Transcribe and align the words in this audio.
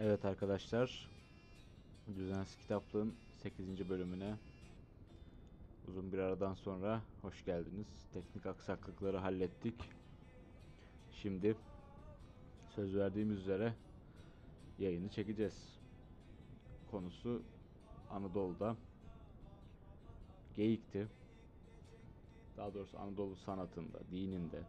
Evet 0.00 0.24
arkadaşlar, 0.24 1.10
Düzensiz 2.16 2.56
Kitaplığın 2.58 3.14
8. 3.42 3.88
bölümüne 3.88 4.34
uzun 5.88 6.12
bir 6.12 6.18
aradan 6.18 6.54
sonra 6.54 7.02
hoş 7.22 7.44
geldiniz. 7.44 7.86
Teknik 8.12 8.46
aksaklıkları 8.46 9.16
hallettik. 9.16 9.74
Şimdi 11.12 11.56
söz 12.74 12.96
verdiğimiz 12.96 13.38
üzere 13.38 13.74
yayını 14.78 15.08
çekeceğiz. 15.08 15.78
Konusu 16.90 17.42
Anadolu'da 18.10 18.76
geyikti. 20.56 21.06
Daha 22.56 22.74
doğrusu 22.74 22.98
Anadolu 22.98 23.36
sanatında, 23.36 23.98
dininde, 24.10 24.62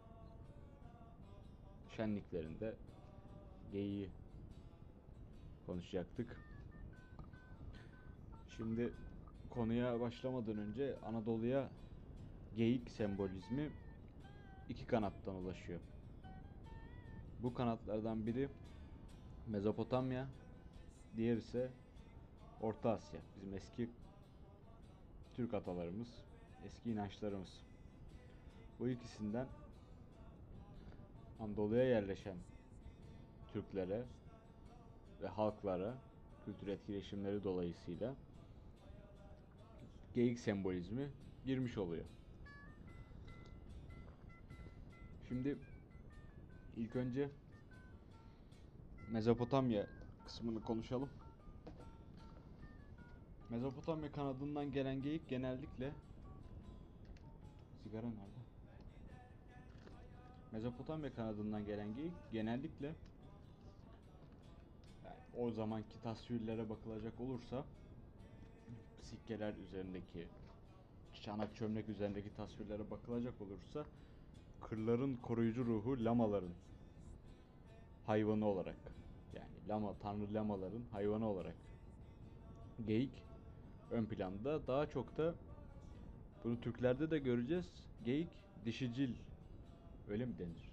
şenliklerinde 1.96 2.74
geyiği 3.72 4.10
konuşacaktık. 5.68 6.36
Şimdi 8.56 8.92
konuya 9.50 10.00
başlamadan 10.00 10.58
önce 10.58 10.96
Anadolu'ya 11.06 11.68
geyik 12.56 12.90
sembolizmi 12.90 13.70
iki 14.68 14.86
kanattan 14.86 15.34
ulaşıyor. 15.34 15.80
Bu 17.42 17.54
kanatlardan 17.54 18.26
biri 18.26 18.48
Mezopotamya, 19.46 20.26
diğer 21.16 21.36
ise 21.36 21.70
Orta 22.60 22.90
Asya. 22.90 23.20
Bizim 23.36 23.54
eski 23.54 23.90
Türk 25.34 25.54
atalarımız, 25.54 26.08
eski 26.66 26.90
inançlarımız. 26.90 27.60
Bu 28.80 28.88
ikisinden 28.88 29.46
Anadolu'ya 31.40 31.84
yerleşen 31.84 32.36
Türklere 33.52 34.04
ve 35.22 35.28
halklara 35.28 35.94
kültür 36.44 36.66
etkileşimleri 36.66 37.44
dolayısıyla 37.44 38.14
geyik 40.14 40.38
sembolizmi 40.40 41.08
girmiş 41.44 41.78
oluyor. 41.78 42.04
Şimdi 45.28 45.58
ilk 46.76 46.96
önce 46.96 47.30
Mezopotamya 49.10 49.86
kısmını 50.24 50.62
konuşalım. 50.62 51.08
Mezopotamya 53.50 54.12
kanadından 54.12 54.72
gelen 54.72 55.02
geyik 55.02 55.28
genellikle 55.28 55.92
sigara 57.82 58.06
nerede? 58.06 58.38
Mezopotamya 60.52 61.14
kanadından 61.14 61.64
gelen 61.64 61.94
geyik 61.94 62.12
genellikle 62.32 62.94
o 65.38 65.50
zamanki 65.50 66.00
tasvirlere 66.02 66.70
bakılacak 66.70 67.20
olursa 67.20 67.64
sikkeler 69.02 69.54
üzerindeki 69.54 70.26
çanak 71.22 71.56
çömlek 71.56 71.88
üzerindeki 71.88 72.34
tasvirlere 72.34 72.90
bakılacak 72.90 73.40
olursa 73.40 73.84
kırların 74.60 75.16
koruyucu 75.16 75.66
ruhu 75.66 76.04
lamaların 76.04 76.52
hayvanı 78.06 78.46
olarak 78.46 78.76
yani 79.34 79.68
lama 79.68 79.94
tanrı 79.98 80.34
lamaların 80.34 80.82
hayvanı 80.92 81.28
olarak 81.28 81.56
geyik 82.86 83.22
ön 83.90 84.04
planda 84.04 84.66
daha 84.66 84.86
çok 84.86 85.16
da 85.18 85.34
bunu 86.44 86.60
Türklerde 86.60 87.10
de 87.10 87.18
göreceğiz. 87.18 87.66
Geyik 88.04 88.28
dişicil 88.64 89.14
öyle 90.08 90.26
mi 90.26 90.38
denir? 90.38 90.72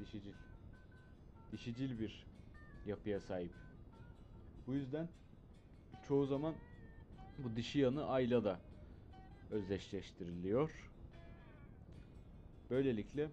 Dişicil. 0.00 0.34
Dişicil 1.52 1.98
bir 1.98 2.29
yapıya 2.86 3.20
sahip. 3.20 3.52
Bu 4.66 4.74
yüzden 4.74 5.08
çoğu 6.08 6.26
zaman 6.26 6.54
bu 7.38 7.56
dişi 7.56 7.78
yanı 7.78 8.06
ayla 8.06 8.44
da 8.44 8.60
özdeşleştiriliyor. 9.50 10.90
Böylelikle 12.70 13.30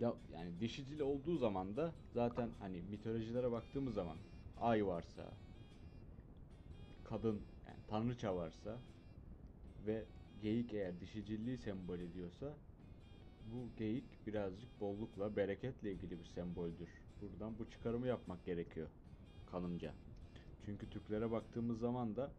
ya, 0.00 0.14
yani 0.32 0.60
dişicil 0.60 1.00
olduğu 1.00 1.36
zaman 1.36 1.76
da 1.76 1.94
zaten 2.14 2.50
hani 2.58 2.82
mitolojilere 2.82 3.50
baktığımız 3.50 3.94
zaman 3.94 4.16
ay 4.56 4.86
varsa 4.86 5.38
kadın 7.04 7.46
yani 7.66 7.78
tanrıça 7.88 8.36
varsa 8.36 8.78
ve 9.86 10.04
geyik 10.42 10.74
eğer 10.74 11.00
dişicilliği 11.00 11.58
sembol 11.58 11.98
ediyorsa 11.98 12.58
bu 13.44 13.74
geyik 13.76 14.26
birazcık 14.26 14.80
bollukla, 14.80 15.36
bereketle 15.36 15.92
ilgili 15.92 16.20
bir 16.20 16.24
semboldür. 16.24 17.07
Buradan 17.22 17.58
bu 17.58 17.70
çıkarımı 17.70 18.06
yapmak 18.06 18.44
gerekiyor 18.44 18.88
kanımca. 19.50 19.94
Çünkü 20.64 20.90
Türklere 20.90 21.30
baktığımız 21.30 21.78
zaman 21.78 22.16
da 22.16 22.30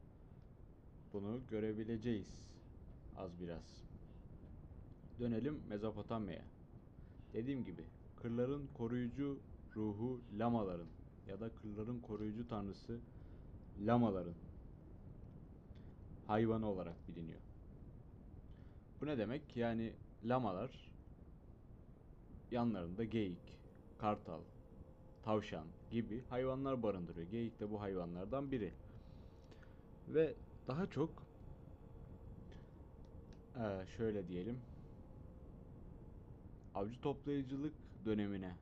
bunu 1.13 1.39
görebileceğiz 1.49 2.27
az 3.17 3.31
biraz. 3.41 3.83
Dönelim 5.19 5.59
Mezopotamya'ya. 5.69 6.43
Dediğim 7.33 7.65
gibi 7.65 7.83
kırların 8.21 8.67
koruyucu 8.77 9.39
ruhu 9.75 10.21
lamaların 10.37 10.87
ya 11.27 11.39
da 11.39 11.49
kırların 11.55 11.99
koruyucu 11.99 12.47
tanrısı 12.47 12.99
lamaların 13.85 14.35
hayvanı 16.27 16.67
olarak 16.67 17.07
biliniyor. 17.07 17.39
Bu 19.01 19.05
ne 19.05 19.17
demek? 19.17 19.57
Yani 19.57 19.93
lamalar 20.25 20.91
yanlarında 22.51 23.03
geyik, 23.03 23.53
kartal, 23.97 24.41
tavşan 25.29 25.75
gibi 25.89 26.25
hayvanlar 26.25 26.83
barındırıyor. 26.83 27.27
Geyik 27.27 27.59
de 27.59 27.69
bu 27.69 27.81
hayvanlardan 27.81 28.51
biri. 28.51 28.79
Ve 30.07 30.39
daha 30.67 30.89
çok 30.89 31.29
eee, 33.55 33.85
şöyle 33.87 34.27
diyelim 34.27 34.69
avcı 36.73 37.01
toplayıcılık 37.01 37.79
dönemine 38.05 38.59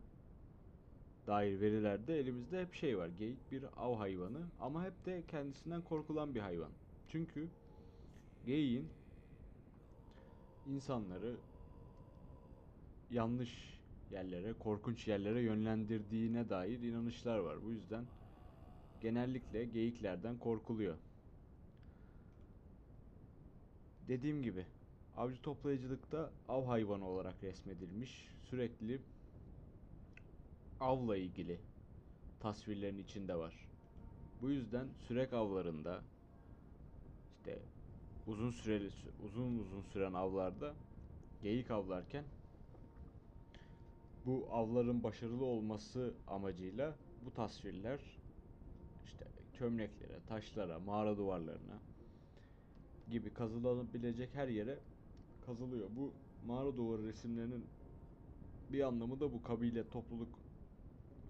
dair 1.27 1.59
verilerde 1.59 2.19
elimizde 2.19 2.61
hep 2.61 2.73
şey 2.73 2.97
var. 2.97 3.07
Geyik 3.09 3.51
bir 3.51 3.65
av 3.85 3.95
hayvanı 3.97 4.51
ama 4.57 4.83
hep 4.85 5.05
de 5.05 5.25
kendisinden 5.27 5.83
korkulan 5.83 6.35
bir 6.35 6.39
hayvan. 6.39 6.77
Çünkü 7.07 7.55
geyiğin 8.43 8.97
insanları 10.65 11.43
yanlış 13.09 13.76
yerlere, 14.11 14.53
korkunç 14.53 15.07
yerlere 15.07 15.41
yönlendirdiğine 15.41 16.49
dair 16.49 16.79
inanışlar 16.79 17.39
var. 17.39 17.63
Bu 17.63 17.71
yüzden 17.71 18.05
genellikle 19.01 19.65
geyiklerden 19.65 20.39
korkuluyor. 20.39 20.97
Dediğim 24.07 24.43
gibi 24.43 24.65
avcı 25.17 25.41
toplayıcılıkta 25.41 26.33
av 26.47 26.65
hayvanı 26.65 27.05
olarak 27.07 27.43
resmedilmiş. 27.43 28.35
Sürekli 28.49 29.01
avla 30.79 31.17
ilgili 31.17 31.61
tasvirlerin 32.39 32.97
içinde 32.97 33.35
var. 33.35 33.69
Bu 34.41 34.49
yüzden 34.49 34.87
sürek 35.07 35.33
avlarında 35.33 36.03
işte 37.39 37.59
uzun 38.25 38.51
süreli 38.51 38.89
uzun 39.19 39.59
uzun 39.59 39.81
süren 39.81 40.13
avlarda 40.13 40.75
geyik 41.41 41.71
avlarken 41.71 42.25
bu 44.27 44.47
avların 44.51 45.03
başarılı 45.03 45.45
olması 45.45 46.13
amacıyla 46.27 46.95
bu 47.25 47.33
tasvirler 47.33 47.99
işte 49.05 49.27
çömleklere, 49.53 50.19
taşlara, 50.27 50.79
mağara 50.79 51.17
duvarlarına 51.17 51.79
gibi 53.11 53.33
kazılanabilecek 53.33 54.35
her 54.35 54.47
yere 54.47 54.79
kazılıyor. 55.45 55.89
Bu 55.95 56.13
mağara 56.47 56.77
duvarı 56.77 57.07
resimlerinin 57.07 57.65
bir 58.71 58.81
anlamı 58.81 59.19
da 59.19 59.33
bu 59.33 59.43
kabile, 59.43 59.89
topluluk 59.89 60.39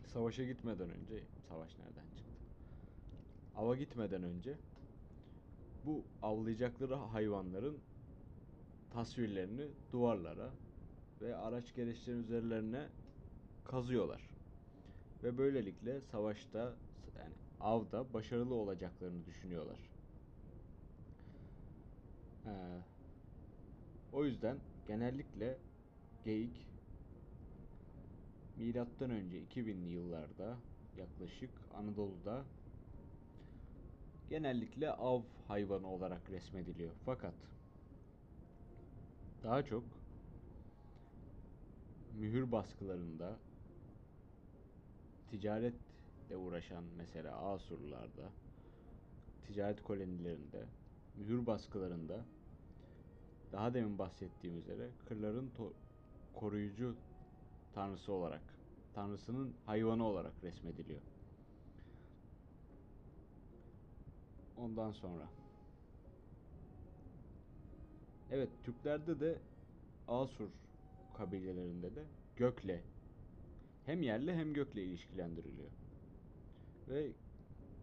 savaşa 0.06 0.44
gitmeden 0.44 0.90
önce, 0.90 1.24
savaş 1.50 1.78
nereden 1.78 2.16
çıktı? 2.16 2.34
Ava 3.56 3.76
gitmeden 3.76 4.24
önce 4.24 4.58
bu 5.86 6.04
avlayacakları 6.22 6.96
hayvanların 6.96 7.78
tasvirlerini 8.94 9.68
duvarlara 9.92 10.52
ve 11.22 11.36
araç 11.36 11.74
gereçlerin 11.74 12.20
üzerlerine 12.20 12.94
kazıyorlar. 13.64 14.36
Ve 15.24 15.38
böylelikle 15.38 16.02
savaşta 16.02 16.82
yani 17.16 17.36
avda 17.60 18.14
başarılı 18.14 18.56
olacaklarını 18.56 19.26
düşünüyorlar. 19.26 19.94
Ee, 22.46 22.88
o 24.12 24.26
yüzden 24.26 24.64
genellikle 24.86 25.64
geyik 26.24 26.72
milattan 28.56 29.12
önce 29.12 29.42
2000'li 29.42 29.90
yıllarda 29.90 30.64
yaklaşık 30.96 31.68
Anadolu'da 31.72 32.52
genellikle 34.28 34.92
av 34.92 35.24
hayvanı 35.48 35.88
olarak 35.88 36.30
resmediliyor. 36.30 36.96
Fakat 37.06 37.50
daha 39.44 39.66
çok 39.66 39.97
mühür 42.20 42.52
baskılarında 42.52 43.40
ticaretle 45.28 46.38
uğraşan 46.38 46.84
mesela 46.98 47.38
Asurlularda, 47.38 48.24
ticaret 49.48 49.84
kolonilerinde, 49.84 50.66
mühür 51.16 51.46
baskılarında 51.46 52.26
daha 53.52 53.74
demin 53.74 54.00
bahsettiğim 54.00 54.58
üzere 54.58 54.90
kırların 55.10 55.52
koruyucu 56.34 56.96
tanrısı 57.74 58.14
olarak, 58.14 58.42
tanrısının 58.94 59.54
hayvanı 59.66 60.04
olarak 60.06 60.34
resmediliyor. 60.44 61.02
Ondan 64.58 64.92
sonra 64.92 65.24
Evet, 68.32 68.50
Türklerde 68.64 69.20
de 69.20 69.36
Asur 70.08 70.50
kabilelerinde 71.18 71.96
de 71.96 72.04
gökle 72.36 72.84
hem 73.86 74.02
yerle 74.02 74.36
hem 74.36 74.54
gökle 74.54 74.84
ilişkilendiriliyor. 74.84 75.72
Ve 76.90 77.12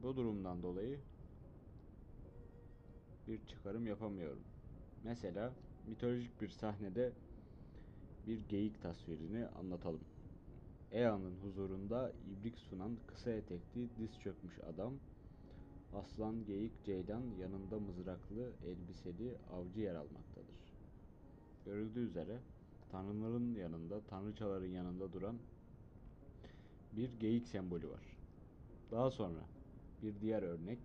bu 0.02 0.16
durumdan 0.16 0.62
dolayı 0.62 0.98
bir 3.28 3.46
çıkarım 3.46 3.86
yapamıyorum. 3.86 4.42
Mesela 5.04 5.52
mitolojik 5.86 6.40
bir 6.40 6.48
sahnede 6.48 7.12
bir 8.26 8.48
geyik 8.48 8.82
tasvirini 8.82 9.46
anlatalım. 9.46 10.04
Ea'nın 10.92 11.36
huzurunda 11.42 12.12
ibrik 12.32 12.58
sunan 12.58 12.96
kısa 13.06 13.30
etekli 13.30 13.88
diz 13.98 14.20
çökmüş 14.20 14.58
adam 14.74 14.94
Aslan, 15.94 16.46
geyik, 16.46 16.84
ceylan 16.84 17.22
yanında 17.40 17.78
mızraklı, 17.78 18.52
elbiseli 18.66 19.38
avcı 19.52 19.80
yer 19.80 19.94
almaktadır. 19.94 20.56
Görüldüğü 21.64 22.00
üzere 22.00 22.38
tanrıların 22.92 23.54
yanında, 23.54 24.00
tanrıçaların 24.00 24.66
yanında 24.66 25.12
duran 25.12 25.36
bir 26.92 27.20
geyik 27.20 27.48
sembolü 27.48 27.88
var. 27.88 28.18
Daha 28.90 29.10
sonra 29.10 29.40
bir 30.02 30.20
diğer 30.20 30.42
örnek 30.42 30.78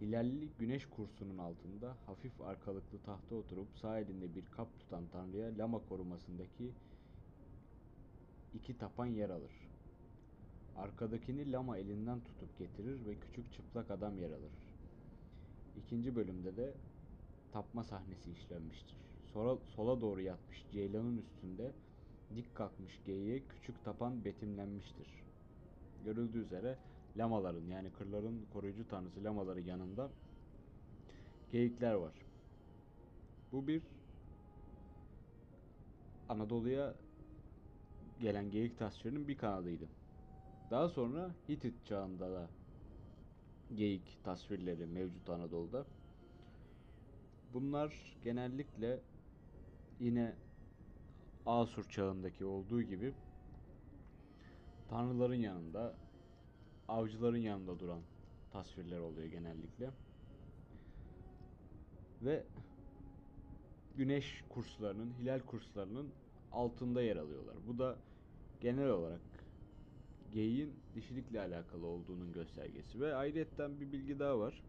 Hilalli 0.00 0.48
güneş 0.58 0.86
kursunun 0.86 1.38
altında 1.38 1.96
hafif 2.06 2.40
arkalıklı 2.40 2.98
tahta 3.06 3.34
oturup 3.34 3.68
sağ 3.82 3.98
elinde 3.98 4.34
bir 4.36 4.44
kap 4.56 4.68
tutan 4.80 5.04
tanrıya 5.12 5.58
lama 5.58 5.80
korumasındaki 5.88 6.72
iki 8.54 8.78
tapan 8.78 9.06
yer 9.06 9.30
alır. 9.30 9.52
Arkadakini 10.76 11.52
lama 11.52 11.78
elinden 11.78 12.20
tutup 12.20 12.58
getirir 12.58 13.06
ve 13.06 13.14
küçük 13.20 13.52
çıplak 13.52 13.90
adam 13.90 14.18
yer 14.18 14.30
alır. 14.30 14.52
İkinci 15.76 16.16
bölümde 16.16 16.56
de 16.56 16.74
tapma 17.52 17.84
sahnesi 17.84 18.32
işlenmiştir. 18.32 19.05
Sola, 19.36 19.58
sola 19.76 20.00
doğru 20.00 20.20
yatmış 20.20 20.64
ceylanın 20.72 21.18
üstünde 21.18 21.72
dik 22.36 22.54
kalkmış 22.54 23.00
geyiğe 23.06 23.42
küçük 23.48 23.84
tapan 23.84 24.24
betimlenmiştir. 24.24 25.08
Görüldüğü 26.04 26.38
üzere 26.38 26.78
lamaların 27.16 27.66
yani 27.66 27.90
kırların 27.92 28.46
koruyucu 28.52 28.88
tanrısı 28.88 29.24
lamaları 29.24 29.60
yanında 29.60 30.10
geyikler 31.52 31.94
var. 31.94 32.12
Bu 33.52 33.66
bir 33.66 33.82
Anadolu'ya 36.28 36.94
gelen 38.20 38.50
geyik 38.50 38.78
tasvirinin 38.78 39.28
bir 39.28 39.38
kanadıydı. 39.38 39.88
Daha 40.70 40.88
sonra 40.88 41.30
Hitit 41.48 41.86
çağında 41.86 42.32
da 42.32 42.48
geyik 43.74 44.24
tasvirleri 44.24 44.86
mevcut 44.86 45.30
Anadolu'da. 45.30 45.86
Bunlar 47.54 48.16
genellikle 48.24 49.00
yine 50.00 50.34
Asur 51.46 51.84
çağındaki 51.84 52.44
olduğu 52.44 52.82
gibi 52.82 53.14
tanrıların 54.88 55.34
yanında, 55.34 55.94
avcıların 56.88 57.38
yanında 57.38 57.78
duran 57.78 58.00
tasvirler 58.52 58.98
oluyor 58.98 59.26
genellikle. 59.26 59.90
Ve 62.22 62.44
güneş 63.96 64.44
kurslarının, 64.48 65.12
hilal 65.20 65.40
kurslarının 65.40 66.08
altında 66.52 67.02
yer 67.02 67.16
alıyorlar. 67.16 67.56
Bu 67.68 67.78
da 67.78 67.96
genel 68.60 68.88
olarak 68.88 69.20
geyiğin 70.32 70.74
dişilikle 70.94 71.40
alakalı 71.40 71.86
olduğunun 71.86 72.32
göstergesi. 72.32 73.00
Ve 73.00 73.14
ayrıyetten 73.14 73.80
bir 73.80 73.92
bilgi 73.92 74.18
daha 74.18 74.38
var. 74.38 74.62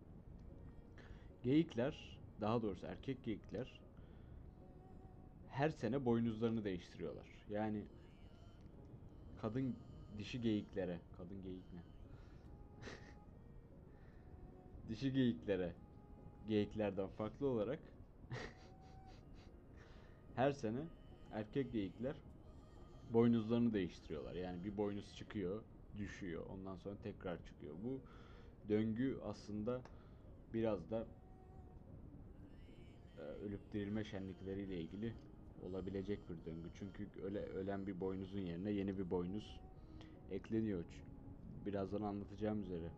Geyikler, 1.44 2.20
daha 2.42 2.62
doğrusu 2.62 2.86
erkek 2.86 3.24
geyikler 3.24 3.87
her 5.58 5.70
sene 5.70 6.06
boynuzlarını 6.06 6.64
değiştiriyorlar. 6.64 7.28
Yani 7.50 7.88
kadın 9.36 9.80
dişi 10.18 10.42
geyiklere, 10.42 11.02
kadın 11.18 11.42
geyik 11.42 11.74
ne? 11.74 11.84
dişi 14.90 15.12
geyiklere 15.12 15.76
geyiklerden 16.48 17.08
farklı 17.08 17.48
olarak 17.48 17.80
her 20.36 20.52
sene 20.52 20.88
erkek 21.32 21.72
geyikler 21.72 22.16
boynuzlarını 23.10 23.74
değiştiriyorlar. 23.74 24.36
Yani 24.36 24.64
bir 24.66 24.78
boynuz 24.78 25.16
çıkıyor, 25.16 25.64
düşüyor. 25.98 26.46
Ondan 26.46 26.76
sonra 26.78 26.98
tekrar 27.00 27.44
çıkıyor. 27.44 27.76
Bu 27.84 28.04
döngü 28.70 29.20
aslında 29.24 29.82
biraz 30.54 30.92
da 30.92 31.08
e, 33.18 33.22
ölüp 33.22 33.74
dirilme 33.74 34.04
şenlikleriyle 34.04 34.82
ilgili 34.82 35.16
olabilecek 35.64 36.20
bir 36.30 36.46
döngü. 36.46 36.70
Çünkü 36.80 37.08
öyle 37.24 37.40
ölen 37.40 37.88
bir 37.88 38.00
boynuzun 38.00 38.40
yerine 38.40 38.72
yeni 38.72 38.98
bir 38.98 39.10
boynuz 39.10 39.60
ekleniyor. 40.32 40.84
Birazdan 41.66 42.02
anlatacağım 42.02 42.62
üzere. 42.62 42.90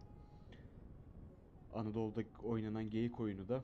Anadolu'da 1.73 2.23
oynanan 2.43 2.89
geyik 2.89 3.19
oyunu 3.19 3.49
da 3.49 3.63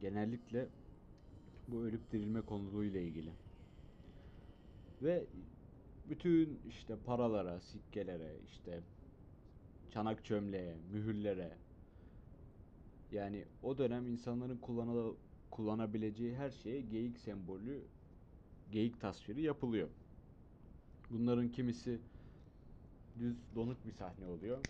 genellikle 0.00 0.68
bu 1.68 1.82
ölüp 1.82 2.12
dirilme 2.12 2.40
konuluğuyla 2.40 3.00
ilgili. 3.00 3.30
Ve 5.02 5.26
bütün 6.08 6.60
işte 6.68 6.96
paralara, 7.06 7.60
sikkelere, 7.60 8.36
işte 8.46 8.80
çanak 9.90 10.24
çömleğe, 10.24 10.76
mühürlere 10.92 11.56
yani 13.12 13.44
o 13.62 13.78
dönem 13.78 14.06
insanların 14.06 14.56
kullanı 14.56 15.14
kullanabileceği 15.50 16.36
her 16.36 16.50
şeye 16.50 16.80
geyik 16.82 17.18
sembolü, 17.18 17.92
geyik 18.70 19.00
tasviri 19.00 19.42
yapılıyor. 19.42 19.90
Bunların 21.10 21.50
kimisi 21.50 22.06
düz 23.18 23.54
donuk 23.54 23.84
bir 23.84 23.92
sahne 23.92 24.26
oluyor. 24.26 24.66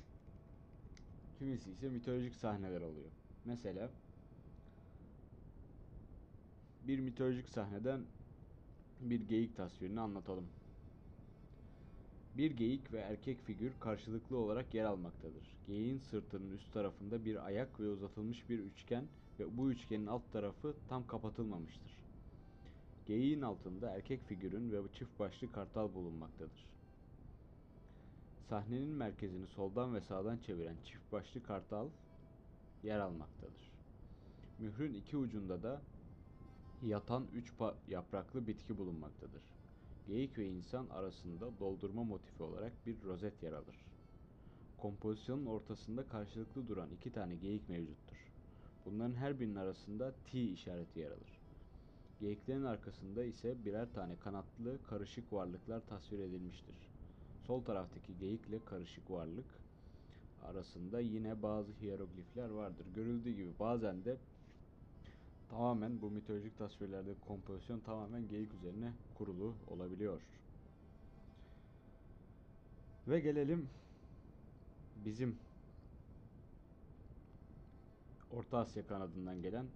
Kimisi 1.35 1.71
ise 1.71 1.89
mitolojik 1.91 2.35
sahneler 2.37 2.81
oluyor. 2.81 3.13
Mesela 3.45 3.97
bir 6.81 6.99
mitolojik 6.99 7.49
sahneden 7.49 8.11
bir 9.01 9.21
geyik 9.29 9.57
tasvirini 9.57 10.01
anlatalım. 10.01 10.55
Bir 12.35 12.51
geyik 12.51 12.93
ve 12.93 12.99
erkek 12.99 13.41
figür 13.41 13.79
karşılıklı 13.81 14.37
olarak 14.37 14.75
yer 14.75 14.85
almaktadır. 14.85 15.59
Geyiğin 15.65 15.99
sırtının 15.99 16.51
üst 16.51 16.73
tarafında 16.73 17.25
bir 17.25 17.47
ayak 17.47 17.81
ve 17.81 17.89
uzatılmış 17.89 18.49
bir 18.49 18.59
üçgen 18.59 19.11
ve 19.41 19.57
bu 19.57 19.71
üçgenin 19.71 20.07
alt 20.07 20.33
tarafı 20.33 20.75
tam 20.89 21.07
kapatılmamıştır. 21.07 21.93
Geyiğin 23.07 23.43
altında 23.43 23.91
erkek 23.91 24.21
figürün 24.23 24.73
ve 24.73 24.93
çift 24.93 25.19
başlı 25.19 25.53
kartal 25.53 25.95
bulunmaktadır. 25.95 26.67
Sahnenin 28.49 28.89
merkezini 28.89 29.47
soldan 29.47 29.95
ve 29.95 30.01
sağdan 30.01 30.39
çeviren 30.39 30.77
çift 30.85 31.13
başlı 31.13 31.43
kartal 31.43 31.89
yer 32.83 32.99
almaktadır. 32.99 33.73
Mührün 34.59 34.95
iki 34.95 35.17
ucunda 35.17 35.63
da 35.63 35.83
yatan 36.83 37.27
üç 37.35 37.53
yapraklı 37.89 38.47
bitki 38.47 38.79
bulunmaktadır. 38.79 39.43
Geyik 40.07 40.39
ve 40.39 40.49
insan 40.49 40.87
arasında 40.89 41.59
doldurma 41.61 42.05
motifi 42.05 42.43
olarak 42.43 42.87
bir 42.87 43.03
rozet 43.03 43.43
yer 43.43 43.53
alır. 43.53 43.77
Kompozisyonun 44.79 45.47
ortasında 45.47 46.09
karşılıklı 46.09 46.69
duran 46.69 46.91
iki 46.91 47.13
tane 47.13 47.37
geyik 47.37 47.69
mevcuttur. 47.69 48.40
Bunların 48.85 49.15
her 49.15 49.41
birinin 49.41 49.57
arasında 49.57 50.13
T 50.33 50.41
işareti 50.41 51.01
yer 51.01 51.11
alır. 51.11 51.41
Geyiklerin 52.21 52.65
arkasında 52.65 53.25
ise 53.25 53.55
birer 53.65 53.93
tane 53.95 54.17
kanatlı 54.25 54.79
karışık 54.91 55.33
varlıklar 55.33 55.81
tasvir 55.87 56.19
edilmiştir. 56.19 56.75
Sol 57.47 57.65
taraftaki 57.65 58.19
geyikle 58.19 58.65
karışık 58.65 59.11
varlık 59.11 59.47
arasında 60.43 61.01
yine 61.01 61.43
bazı 61.43 61.73
hieroglifler 61.73 62.51
vardır. 62.51 62.87
Görüldüğü 62.95 63.31
gibi 63.31 63.51
bazen 63.61 64.05
de 64.05 64.17
tamamen 65.51 66.03
bu 66.03 66.11
mitolojik 66.11 66.59
tasvirlerde 66.59 67.11
kompozisyon 67.29 67.81
tamamen 67.81 68.29
geyik 68.29 68.55
üzerine 68.55 68.93
kurulu 69.19 69.55
olabiliyor. 69.71 70.21
Ve 73.09 73.21
gelelim 73.21 73.69
bizim 75.05 75.37
Orta 78.37 78.59
Asya 78.59 78.87
kanadından 78.87 79.43
gelen 79.43 79.67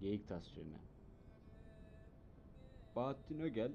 geyik 0.00 0.28
tasvirine. 0.28 0.78
Bahattin 2.96 3.40
Ögel 3.40 3.72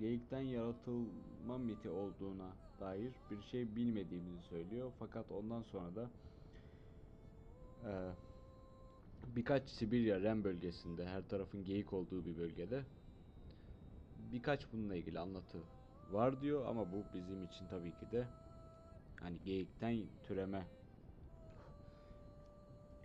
geyikten 0.00 0.40
yaratılma 0.40 1.58
miti 1.58 1.90
olduğuna 1.90 2.50
dair 2.80 3.12
bir 3.30 3.42
şey 3.42 3.76
bilmediğimizi 3.76 4.42
söylüyor. 4.42 4.92
Fakat 4.98 5.32
ondan 5.32 5.62
sonra 5.62 5.94
da 5.96 6.10
e, 7.84 7.92
birkaç 9.36 9.68
Sibirya 9.68 10.20
Ren 10.20 10.44
bölgesinde 10.44 11.06
her 11.06 11.28
tarafın 11.28 11.64
geyik 11.64 11.92
olduğu 11.92 12.24
bir 12.24 12.36
bölgede 12.38 12.84
birkaç 14.32 14.72
bununla 14.72 14.96
ilgili 14.96 15.18
anlatı 15.18 15.58
var 16.12 16.40
diyor 16.40 16.66
ama 16.66 16.92
bu 16.92 17.04
bizim 17.14 17.44
için 17.44 17.66
tabii 17.70 17.90
ki 17.90 18.12
de 18.12 18.26
hani 19.20 19.36
geyikten 19.44 19.98
türeme 20.28 20.66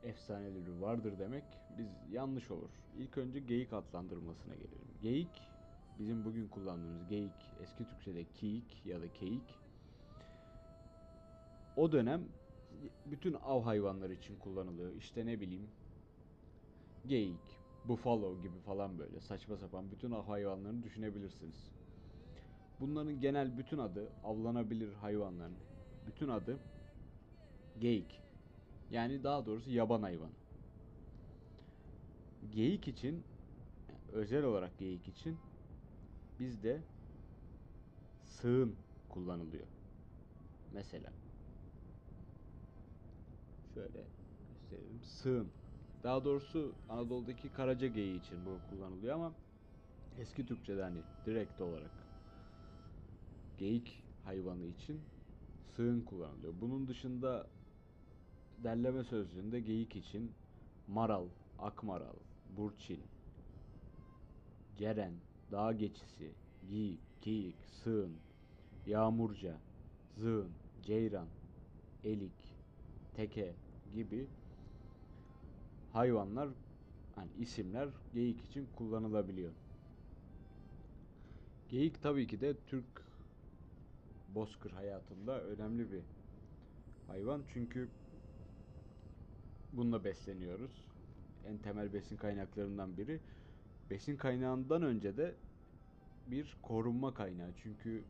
efsaneleri 0.04 0.82
vardır 0.82 1.20
demek 1.20 1.44
biz 1.78 1.88
yanlış 2.12 2.52
olur. 2.52 2.70
İlk 2.98 3.18
önce 3.18 3.40
geyik 3.40 3.74
adlandırmasına 3.74 4.54
gelelim. 4.56 4.88
Geyik 5.02 5.42
bizim 6.00 6.26
bugün 6.26 6.48
kullandığımız 6.48 7.08
geyik 7.08 7.32
eski 7.64 7.86
Türkçe'de 7.86 8.26
keyik 8.34 8.86
ya 8.86 9.02
da 9.02 9.14
keyik 9.14 9.60
o 11.78 11.92
dönem 11.92 12.22
bütün 13.06 13.34
av 13.34 13.64
hayvanları 13.64 14.14
için 14.14 14.36
kullanılıyor. 14.40 14.96
İşte 14.96 15.26
ne 15.26 15.42
bileyim 15.42 15.68
geyik, 17.08 17.60
buffalo 17.86 18.42
gibi 18.42 18.60
falan 18.66 19.00
böyle 19.00 19.20
saçma 19.20 19.58
sapan 19.58 19.92
bütün 19.92 20.12
av 20.12 20.24
hayvanlarını 20.24 20.84
düşünebilirsiniz. 20.84 21.72
Bunların 22.80 23.20
genel 23.20 23.58
bütün 23.58 23.78
adı 23.78 24.10
avlanabilir 24.24 24.94
hayvanların 24.94 25.56
bütün 26.08 26.28
adı 26.28 26.58
geyik. 27.80 28.22
Yani 28.92 29.24
daha 29.24 29.46
doğrusu 29.46 29.72
yaban 29.72 30.02
hayvanı. 30.04 30.32
Geyik 32.50 32.88
için 32.88 33.24
özel 34.08 34.44
olarak 34.44 34.78
geyik 34.80 35.08
için 35.08 35.40
bizde 36.40 36.84
sığın 38.24 38.80
kullanılıyor. 39.10 39.68
Mesela 40.72 41.14
şöyle 43.74 44.08
gösterelim. 44.50 45.04
Sığın. 45.04 45.54
Daha 46.04 46.26
doğrusu 46.26 46.76
Anadolu'daki 46.88 47.52
karaca 47.52 47.88
geyiği 47.88 48.20
için 48.20 48.46
bu 48.46 48.64
kullanılıyor 48.70 49.16
ama 49.16 49.36
eski 50.18 50.46
Türkçe'de 50.46 50.84
hani 50.84 51.06
direkt 51.26 51.62
olarak 51.62 52.08
geyik 53.58 54.06
hayvanı 54.24 54.66
için 54.66 55.10
sığın 55.64 56.02
kullanılıyor. 56.06 56.54
Bunun 56.62 56.88
dışında 56.88 57.54
derleme 58.64 59.04
sözlüğünde 59.04 59.60
geyik 59.60 59.96
için 59.96 60.32
maral, 60.88 61.26
akmaral, 61.60 62.16
burçin, 62.58 63.00
ceren, 64.78 65.14
dağ 65.52 65.74
geçisi, 65.74 66.32
giyik, 66.70 67.00
geyik, 67.22 67.56
sığın, 67.84 68.12
yağmurca, 68.86 69.58
zığın, 70.18 70.50
ceyran, 70.82 71.28
elik, 72.04 72.56
teke 73.14 73.54
gibi 73.94 74.28
hayvanlar 75.94 76.50
hani 77.16 77.30
isimler 77.40 77.90
geyik 78.14 78.42
için 78.42 78.68
kullanılabiliyor. 78.76 79.52
Geyik 81.70 82.02
tabii 82.02 82.28
ki 82.28 82.42
de 82.42 82.56
Türk 82.68 82.86
bozkır 84.36 84.72
hayatında 84.72 85.42
önemli 85.42 85.92
bir 85.92 86.02
hayvan 87.08 87.42
çünkü 87.54 87.88
bununla 89.74 90.04
besleniyoruz. 90.04 90.72
En 91.48 91.58
temel 91.58 91.94
besin 91.94 92.18
kaynaklarından 92.18 92.98
biri. 92.98 93.20
Besin 93.90 94.18
kaynağından 94.18 94.82
önce 94.82 95.18
de 95.18 95.36
bir 96.28 96.58
korunma 96.62 97.14
kaynağı. 97.14 97.52
Çünkü 97.64 98.04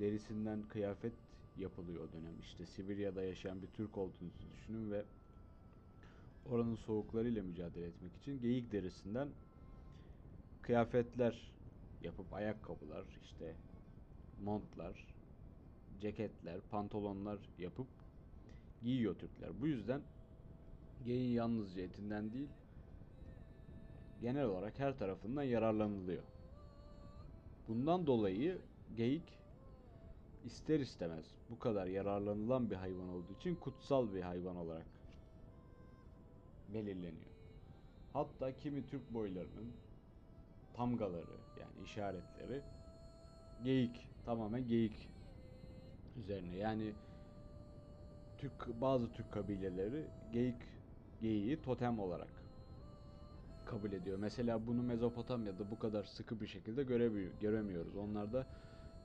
derisinden 0.00 0.62
kıyafet 0.62 1.12
yapılıyor 1.58 2.08
o 2.08 2.12
dönem. 2.12 2.40
İşte 2.40 2.66
Sibirya'da 2.66 3.22
yaşayan 3.22 3.62
bir 3.62 3.66
Türk 3.66 3.98
olduğunuzu 3.98 4.50
düşünün 4.52 4.90
ve 4.90 5.04
oranın 6.50 6.76
soğuklarıyla 6.76 7.42
mücadele 7.42 7.86
etmek 7.86 8.16
için 8.16 8.40
geyik 8.40 8.72
derisinden 8.72 9.28
kıyafetler 10.62 11.52
yapıp 12.02 12.34
ayakkabılar, 12.34 13.04
işte 13.24 13.54
montlar, 14.44 15.06
ceketler, 16.00 16.60
pantolonlar 16.70 17.38
yapıp 17.58 17.86
giyiyor 18.82 19.14
Türkler. 19.14 19.50
Bu 19.60 19.66
yüzden 19.66 20.00
geyiğin 21.04 21.34
yalnızca 21.34 21.82
etinden 21.82 22.32
değil, 22.32 22.48
genel 24.20 24.44
olarak 24.44 24.78
her 24.78 24.98
tarafından 24.98 25.42
yararlanılıyor. 25.42 26.22
Bundan 27.68 28.06
dolayı 28.06 28.58
geyik 28.96 29.38
ister 30.44 30.80
istemez 30.80 31.24
bu 31.50 31.58
kadar 31.58 31.86
yararlanılan 31.86 32.70
bir 32.70 32.76
hayvan 32.76 33.08
olduğu 33.08 33.32
için 33.32 33.54
kutsal 33.54 34.14
bir 34.14 34.22
hayvan 34.22 34.56
olarak 34.56 34.86
belirleniyor. 36.74 37.36
Hatta 38.12 38.56
kimi 38.56 38.86
Türk 38.86 39.14
boylarının 39.14 39.72
tamgaları 40.74 41.36
yani 41.60 41.84
işaretleri 41.84 42.62
geyik 43.64 44.08
tamamen 44.24 44.68
geyik 44.68 45.08
üzerine. 46.18 46.56
Yani 46.56 46.92
Türk 48.38 48.80
bazı 48.80 49.12
Türk 49.12 49.32
kabileleri 49.32 50.06
geyik 50.32 50.75
geyiği 51.20 51.62
totem 51.62 51.98
olarak 51.98 52.28
kabul 53.66 53.92
ediyor. 53.92 54.18
Mesela 54.18 54.66
bunu 54.66 54.82
Mezopotamya'da 54.82 55.70
bu 55.70 55.78
kadar 55.78 56.04
sıkı 56.04 56.40
bir 56.40 56.46
şekilde 56.46 56.82
göremiyoruz. 57.40 57.96
Onlarda 57.96 58.46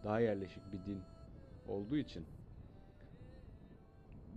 daha 0.04 0.20
yerleşik 0.20 0.64
bir 0.74 0.92
din 0.92 1.00
olduğu 1.68 1.98
için 1.98 2.26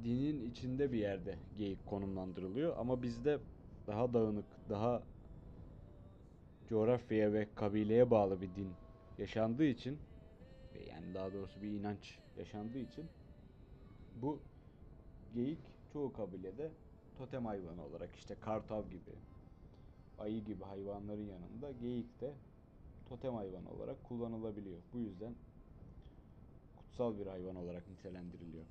dinin 0.04 0.50
içinde 0.50 0.92
bir 0.92 0.98
yerde 0.98 1.38
geyik 1.58 1.86
konumlandırılıyor 1.86 2.76
ama 2.78 3.02
bizde 3.02 3.38
daha 3.86 4.14
dağınık, 4.14 4.44
daha 4.68 5.02
coğrafyaya 6.68 7.32
ve 7.32 7.48
kabileye 7.54 8.10
bağlı 8.10 8.40
bir 8.40 8.54
din 8.54 8.68
yaşandığı 9.18 9.64
için 9.64 9.98
yani 10.90 11.14
daha 11.14 11.32
doğrusu 11.32 11.62
bir 11.62 11.68
inanç 11.68 12.18
yaşandığı 12.38 12.78
için 12.78 13.04
bu 14.22 14.38
geyik 15.34 15.58
çoğu 15.92 16.12
kabilede 16.12 16.70
totem 17.18 17.46
hayvanı 17.46 17.84
olarak 17.84 18.16
işte 18.16 18.34
kartal 18.40 18.84
gibi, 18.84 19.14
ayı 20.18 20.44
gibi 20.44 20.64
hayvanların 20.64 21.26
yanında 21.26 21.72
geyik 21.72 22.20
de 22.20 22.32
totem 23.08 23.34
hayvanı 23.34 23.70
olarak 23.70 24.04
kullanılabiliyor. 24.04 24.78
Bu 24.92 24.98
yüzden 24.98 25.34
kutsal 26.76 27.18
bir 27.18 27.26
hayvan 27.26 27.56
olarak 27.56 27.88
nitelendiriliyor. 27.88 28.64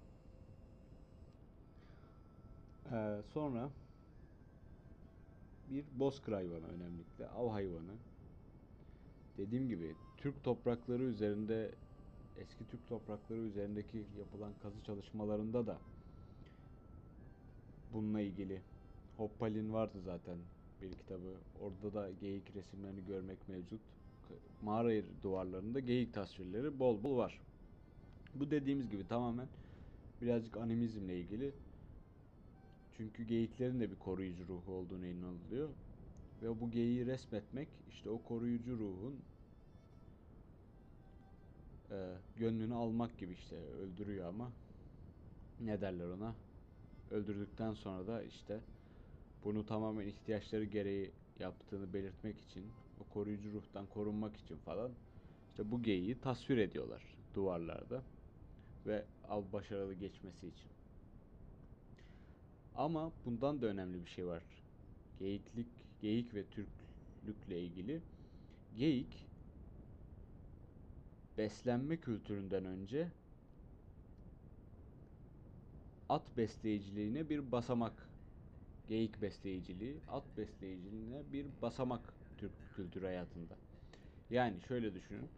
Ee, 2.92 3.22
sonra 3.34 3.70
bir 5.70 5.86
bozkır 6.00 6.34
hayvanı 6.34 6.68
önemlikle, 6.68 7.30
av 7.30 7.50
hayvanı. 7.50 7.94
Dediğim 9.38 9.68
gibi 9.70 9.96
Türk 10.18 10.44
toprakları 10.44 11.04
üzerinde 11.04 11.76
eski 12.38 12.68
Türk 12.68 12.88
toprakları 12.88 13.40
üzerindeki 13.40 14.06
yapılan 14.20 14.54
kazı 14.62 14.84
çalışmalarında 14.84 15.68
da 15.68 15.78
bununla 17.94 18.22
ilgili 18.22 18.62
Hoppal'in 19.18 19.74
vardı 19.74 19.98
zaten 20.06 20.38
bir 20.82 20.92
kitabı. 20.92 21.34
Orada 21.62 21.94
da 21.94 22.10
geyik 22.22 22.56
resimlerini 22.56 23.06
görmek 23.08 23.50
mevcut. 23.50 23.82
Mağara 24.62 25.04
duvarlarında 25.24 25.80
geyik 25.80 26.14
tasvirleri 26.14 26.80
bol 26.80 27.04
bol 27.04 27.18
var. 27.18 27.40
Bu 28.36 28.52
dediğimiz 28.52 28.90
gibi 28.90 29.08
tamamen 29.08 29.48
birazcık 30.22 30.58
animizmle 30.58 31.20
ilgili. 31.20 31.52
Çünkü 32.98 33.24
geyiklerin 33.24 33.80
de 33.80 33.92
bir 33.92 33.96
koruyucu 33.96 34.44
ruhu 34.48 34.74
olduğunu 34.74 35.06
inanılıyor. 35.06 35.70
Ve 36.44 36.62
bu 36.62 36.72
geyiği 36.72 37.06
resmetmek 37.06 37.68
işte 37.90 38.10
o 38.10 38.22
koruyucu 38.22 38.78
ruhun 38.78 39.16
e, 41.92 41.98
gönlünü 42.40 42.74
almak 42.74 43.18
gibi 43.18 43.34
işte 43.34 43.56
öldürüyor 43.56 44.26
ama 44.26 44.52
ne 45.60 45.82
derler 45.82 46.06
ona 46.06 46.34
öldürdükten 47.14 47.74
sonra 47.74 48.08
da 48.08 48.24
işte 48.24 48.60
bunu 49.44 49.66
tamamen 49.66 50.08
ihtiyaçları 50.08 50.66
gereği 50.66 51.12
yaptığını 51.40 51.94
belirtmek 51.94 52.40
için 52.42 52.66
o 53.00 53.04
koruyucu 53.14 53.54
ruhtan 53.54 53.88
korunmak 53.88 54.38
için 54.38 54.58
falan 54.58 54.92
işte 55.50 55.72
bu 55.72 55.84
geyiği 55.84 56.22
tasvir 56.22 56.58
ediyorlar 56.58 57.04
duvarlarda 57.36 58.04
ve 58.86 59.06
av 59.24 59.44
başarılı 59.54 59.94
geçmesi 59.94 60.48
için. 60.48 60.72
Ama 62.76 63.14
bundan 63.26 63.62
da 63.62 63.68
önemli 63.68 64.06
bir 64.06 64.10
şey 64.10 64.28
var. 64.28 64.44
Geyiklik, 65.20 65.68
geyik 66.02 66.34
ve 66.34 66.50
Türklükle 66.50 67.62
ilgili. 67.62 68.04
Geyik 68.76 69.28
beslenme 71.38 71.98
kültüründen 71.98 72.66
önce 72.66 73.12
at 76.14 76.38
besleyiciliğine 76.38 77.30
bir 77.30 77.52
basamak 77.52 78.10
geyik 78.88 79.22
besleyiciliği, 79.22 79.96
at 80.08 80.38
besleyiciliğine 80.38 81.34
bir 81.34 81.46
basamak 81.62 82.14
Türk 82.38 82.52
kültürü 82.76 83.06
hayatında. 83.06 83.56
Yani 84.30 84.62
şöyle 84.68 84.94
düşünün. 84.96 85.30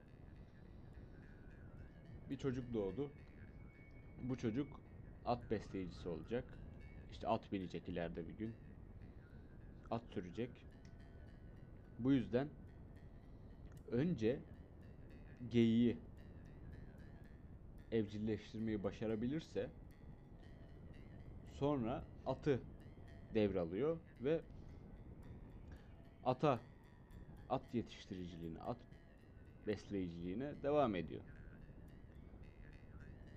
bir 2.30 2.38
çocuk 2.38 2.74
doğdu. 2.74 3.10
Bu 4.30 4.38
çocuk 4.38 4.68
at 5.26 5.52
besleyicisi 5.52 6.10
olacak. 6.10 6.44
İşte 7.12 7.28
at 7.28 7.52
binecek 7.52 7.90
ileride 7.90 8.28
bir 8.28 8.34
gün. 8.34 8.54
At 9.92 10.02
sürecek. 10.14 10.50
Bu 12.00 12.14
yüzden 12.14 12.48
önce 13.92 14.40
geyiği 15.52 15.98
evcilleştirmeyi 17.92 18.84
başarabilirse 18.84 19.70
sonra 21.60 22.04
atı 22.26 22.60
devralıyor 23.34 23.98
ve 24.22 24.42
ata 26.26 26.60
at 27.50 27.62
yetiştiriciliğine, 27.74 28.60
at 28.60 28.78
besleyiciliğine 29.68 30.54
devam 30.64 30.96
ediyor. 30.96 31.22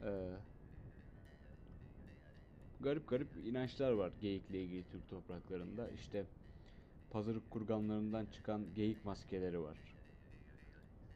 Ee, 0.05 0.31
garip 2.81 3.09
garip 3.09 3.29
inançlar 3.47 3.93
var 3.93 4.13
geyikle 4.21 4.63
ilgili 4.63 4.85
Türk 4.93 5.11
topraklarında. 5.11 5.89
İşte 5.91 6.25
pazarık 7.11 7.51
kurganlarından 7.51 8.27
çıkan 8.27 8.63
geyik 8.75 9.05
maskeleri 9.05 9.63
var. 9.63 9.77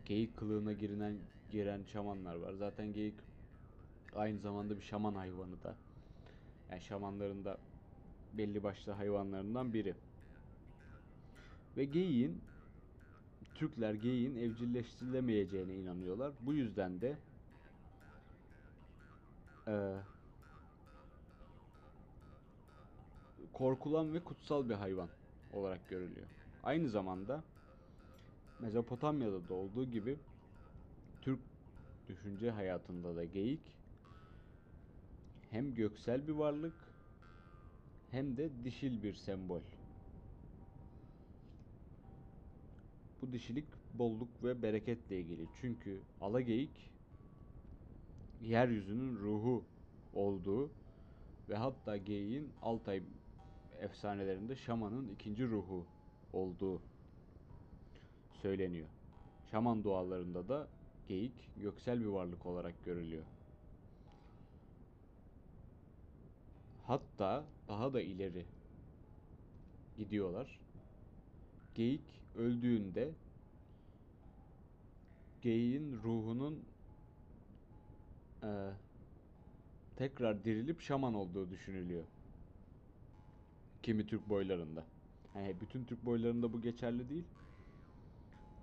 Geyik 0.04 0.36
kılığına 0.36 0.72
girilen 0.72 1.14
giren 1.52 1.80
şamanlar 1.92 2.34
var. 2.34 2.52
Zaten 2.54 2.92
geyik 2.92 3.14
aynı 4.16 4.38
zamanda 4.38 4.76
bir 4.76 4.82
şaman 4.82 5.14
hayvanı 5.14 5.62
da. 5.62 5.74
Yani 6.72 6.82
şamanların 6.82 7.44
da 7.44 7.58
belli 8.32 8.62
başlı 8.62 8.92
hayvanlarından 8.92 9.74
biri. 9.74 9.96
Ve 11.76 11.84
geyiğin 11.84 12.44
Türkler 13.54 13.94
geyiğin 13.94 14.34
evcilleştirilemeyeceğine 14.36 15.74
inanıyorlar. 15.76 16.34
Bu 16.40 16.54
yüzden 16.54 17.00
de 17.00 17.18
eee, 19.66 20.02
korkulan 23.52 24.12
ve 24.14 24.24
kutsal 24.24 24.68
bir 24.68 24.74
hayvan 24.74 25.10
olarak 25.50 25.88
görülüyor. 25.88 26.28
Aynı 26.62 26.88
zamanda 26.88 27.44
Mezopotamya'da 28.58 29.48
da 29.48 29.54
olduğu 29.54 29.90
gibi 29.90 30.24
Türk 31.20 31.40
düşünce 32.08 32.50
hayatında 32.50 33.16
da 33.16 33.24
geyik 33.24 33.81
hem 35.52 35.74
göksel 35.74 36.28
bir 36.28 36.32
varlık 36.32 36.74
hem 38.10 38.36
de 38.36 38.50
dişil 38.64 39.02
bir 39.02 39.14
sembol. 39.14 39.60
Bu 43.22 43.32
dişilik 43.32 43.64
bolluk 43.94 44.28
ve 44.44 44.62
bereketle 44.62 45.20
ilgili. 45.20 45.46
Çünkü 45.60 46.00
alageyik 46.20 46.90
yeryüzünün 48.42 49.16
ruhu 49.16 49.64
olduğu 50.14 50.70
ve 51.48 51.56
hatta 51.56 51.96
geyiğin 51.96 52.50
Altay 52.62 53.02
efsanelerinde 53.80 54.56
şamanın 54.56 55.08
ikinci 55.08 55.46
ruhu 55.46 55.86
olduğu 56.32 56.80
söyleniyor. 58.42 58.88
Şaman 59.50 59.84
dualarında 59.84 60.48
da 60.48 60.68
geyik 61.08 61.32
göksel 61.56 62.00
bir 62.00 62.06
varlık 62.06 62.46
olarak 62.46 62.84
görülüyor. 62.84 63.24
Hatta 66.92 67.44
daha 67.68 67.92
da 67.94 68.00
ileri 68.00 68.46
gidiyorlar. 69.96 70.60
Geyik 71.74 72.00
öldüğünde 72.34 73.08
geyiğin 75.42 75.92
ruhunun 76.02 76.54
eee, 78.42 78.72
tekrar 79.96 80.44
dirilip 80.44 80.80
şaman 80.80 81.14
olduğu 81.14 81.50
düşünülüyor. 81.50 82.04
Kimi 83.82 84.06
Türk 84.06 84.28
boylarında. 84.28 84.86
Yani 85.34 85.60
bütün 85.60 85.84
Türk 85.84 86.04
boylarında 86.06 86.52
bu 86.52 86.60
geçerli 86.62 87.08
değil. 87.08 87.24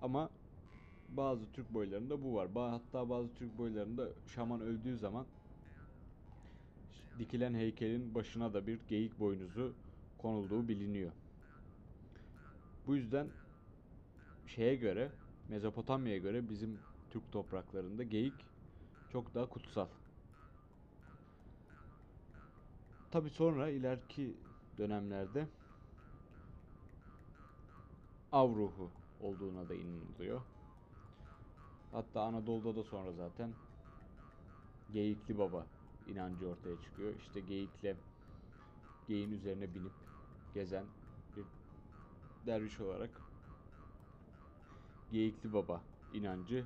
Ama 0.02 0.30
bazı 1.10 1.52
Türk 1.52 1.70
boylarında 1.74 2.24
bu 2.24 2.36
var. 2.36 2.50
Hatta 2.56 3.10
bazı 3.10 3.36
Türk 3.36 3.58
boylarında 3.58 4.10
şaman 4.28 4.62
öldüğü 4.62 4.98
zaman 4.98 5.26
dikilen 7.20 7.54
heykelin 7.54 8.16
başına 8.16 8.54
da 8.54 8.68
bir 8.68 8.80
geyik 8.90 9.20
boynuzu 9.20 9.74
konulduğu 10.18 10.68
biliniyor. 10.68 11.12
Bu 12.88 12.96
yüzden 12.96 13.28
şeye 14.48 14.76
göre 14.76 15.12
Mezopotamya'ya 15.50 16.18
göre 16.18 16.50
bizim 16.50 16.78
Türk 17.12 17.32
topraklarında 17.32 18.04
geyik 18.04 18.34
çok 19.12 19.36
daha 19.36 19.50
kutsal. 19.50 19.88
Tabi 23.12 23.30
sonra 23.30 23.70
ileriki 23.70 24.38
dönemlerde 24.78 25.48
av 28.32 28.56
ruhu 28.56 28.92
olduğuna 29.22 29.70
da 29.70 29.76
inanılıyor. 29.76 30.42
Hatta 31.92 32.22
Anadolu'da 32.22 32.76
da 32.76 32.84
sonra 32.84 33.12
zaten 33.14 33.50
Geyikli 34.94 35.38
Baba 35.38 35.66
inancı 36.10 36.48
ortaya 36.48 36.82
çıkıyor. 36.82 37.14
İşte 37.20 37.40
geyikle 37.40 37.96
geyiğin 39.08 39.32
üzerine 39.32 39.76
binip 39.76 39.92
gezen 40.54 40.86
bir 41.38 41.44
derviş 42.46 42.80
olarak 42.80 43.10
Geyikli 45.12 45.54
Baba 45.54 45.82
inancı 46.14 46.66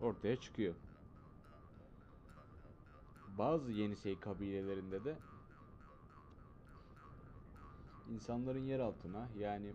ortaya 0.00 0.36
çıkıyor. 0.36 0.74
Bazı 3.38 3.72
Yenisey 3.72 4.20
kabilelerinde 4.20 5.04
de 5.04 5.16
insanların 8.10 8.66
yer 8.66 8.78
altına 8.78 9.28
yani 9.38 9.72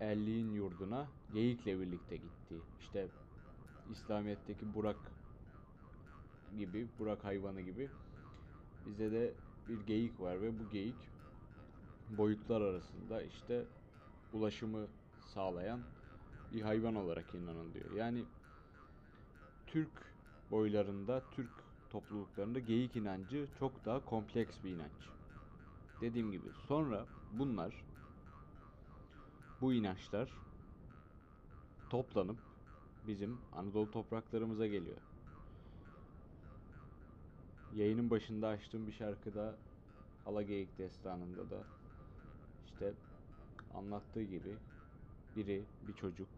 Erliğin 0.00 0.50
yurduna 0.54 1.08
geyikle 1.32 1.80
birlikte 1.80 2.16
gittiği. 2.16 2.60
İşte 2.80 3.08
İslamiyet'teki 3.90 4.74
Burak 4.74 4.96
gibi, 6.56 6.88
Burak 6.98 7.24
hayvanı 7.24 7.60
gibi 7.62 7.90
bize 8.86 9.12
de 9.12 9.34
bir 9.68 9.80
geyik 9.80 10.20
var 10.20 10.42
ve 10.42 10.60
bu 10.60 10.68
geyik 10.70 11.10
boyutlar 12.08 12.60
arasında 12.60 13.22
işte 13.22 13.68
ulaşımı 14.32 14.88
sağlayan 15.20 15.80
bir 16.52 16.62
hayvan 16.62 16.94
olarak 16.94 17.34
inanılıyor. 17.34 17.90
Yani 17.90 18.28
Türk 19.66 20.16
boylarında, 20.50 21.30
Türk 21.30 21.50
topluluklarında 21.90 22.60
geyik 22.60 22.96
inancı 22.96 23.48
çok 23.58 23.84
daha 23.84 24.04
kompleks 24.04 24.62
bir 24.62 24.70
inanç. 24.70 25.12
Dediğim 26.00 26.32
gibi 26.32 26.54
sonra 26.54 27.08
bunlar 27.30 27.84
bu 29.60 29.72
inançlar 29.74 30.40
toplanıp 31.90 32.38
bizim 33.02 33.44
Anadolu 33.52 33.90
topraklarımıza 33.90 34.66
geliyor. 34.66 35.00
Yayının 37.76 38.10
başında 38.10 38.48
açtığım 38.48 38.86
bir 38.86 38.92
şarkıda 38.92 39.54
Alageyik 40.26 40.78
destanında 40.78 41.50
da 41.50 41.64
işte 42.66 42.92
anlattığı 43.74 44.22
gibi 44.22 44.56
biri, 45.36 45.62
bir 45.88 45.92
çocuk 45.92 46.28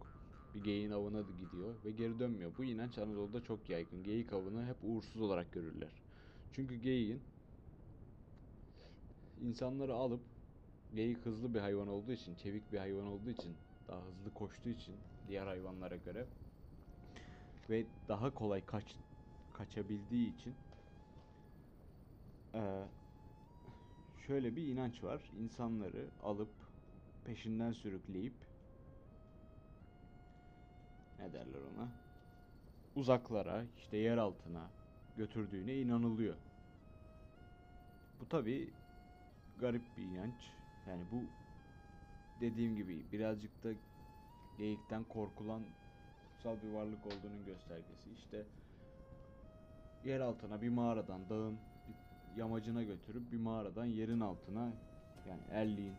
bir 0.55 0.65
geyiğin 0.65 0.91
avına 0.91 1.21
gidiyor 1.21 1.75
ve 1.85 1.91
geri 1.91 2.19
dönmüyor. 2.19 2.51
Bu 2.59 2.65
inanç 2.65 2.99
Anadolu'da 2.99 3.45
çok 3.45 3.71
yaygın. 3.71 4.05
Geyik 4.05 4.33
avını 4.33 4.67
hep 4.67 4.77
uğursuz 4.83 5.23
olarak 5.23 5.53
görürler. 5.53 5.91
Çünkü 6.53 6.75
geyiğin 6.75 7.21
insanları 9.43 9.95
alıp 9.95 10.21
geyik 10.95 11.27
hızlı 11.27 11.55
bir 11.55 11.61
hayvan 11.61 11.89
olduğu 11.89 12.13
için, 12.13 12.35
çevik 12.35 12.73
bir 12.73 12.79
hayvan 12.79 13.07
olduğu 13.07 13.31
için, 13.31 13.53
daha 13.89 14.01
hızlı 14.07 14.35
koştuğu 14.35 14.69
için 14.69 14.95
diğer 15.29 15.47
hayvanlara 15.47 15.97
göre 15.97 16.27
ve 17.71 17.85
daha 18.09 18.35
kolay 18.35 18.67
kaç 18.67 18.85
kaçabildiği 19.53 20.35
için 20.35 20.55
eee, 22.55 22.89
şöyle 24.17 24.57
bir 24.57 24.67
inanç 24.69 25.03
var. 25.05 25.31
İnsanları 25.33 26.11
alıp 26.21 26.51
peşinden 27.25 27.73
sürükleyip 27.73 28.35
ne 31.19 31.33
derler 31.33 31.61
ona? 31.61 31.93
Uzaklara, 32.95 33.67
işte 33.77 33.97
yer 33.97 34.17
altına 34.17 34.71
götürdüğüne 35.17 35.77
inanılıyor. 35.81 36.37
Bu 38.21 38.29
tabi 38.29 38.75
garip 39.57 39.97
bir 39.97 40.05
inanç. 40.05 40.57
Yani 40.87 41.11
bu 41.11 41.31
dediğim 42.41 42.77
gibi 42.77 43.13
birazcık 43.13 43.65
da 43.65 43.71
geyikten 44.57 45.05
korkulan 45.05 45.63
kutsal 46.25 46.63
bir 46.63 46.69
varlık 46.69 47.07
olduğunun 47.07 47.45
göstergesi. 47.45 48.13
İşte 48.13 48.47
yer 50.03 50.21
altına 50.21 50.63
bir 50.63 50.69
mağaradan 50.69 51.29
dağın 51.29 51.61
yamacına 52.37 52.83
götürüp 52.83 53.33
bir 53.33 53.39
mağaradan 53.39 53.85
yerin 53.85 54.21
altına 54.21 54.73
yani 55.29 55.41
erliğin 55.51 55.95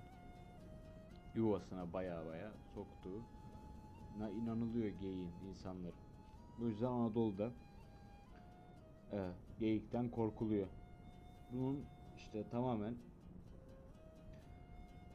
yuvasına 1.36 1.93
baya 1.93 2.26
baya 2.26 2.52
soktuğuna 2.74 4.30
inanılıyor 4.30 4.88
geyiğin 4.88 5.34
insanların. 5.50 5.96
Bu 6.60 6.65
yüzden 6.65 6.88
Anadolu'da 6.88 7.52
e, 9.12 9.30
geyikten 9.60 10.10
korkuluyor. 10.10 10.67
Bunun 11.52 11.86
işte 12.17 12.50
tamamen 12.50 12.96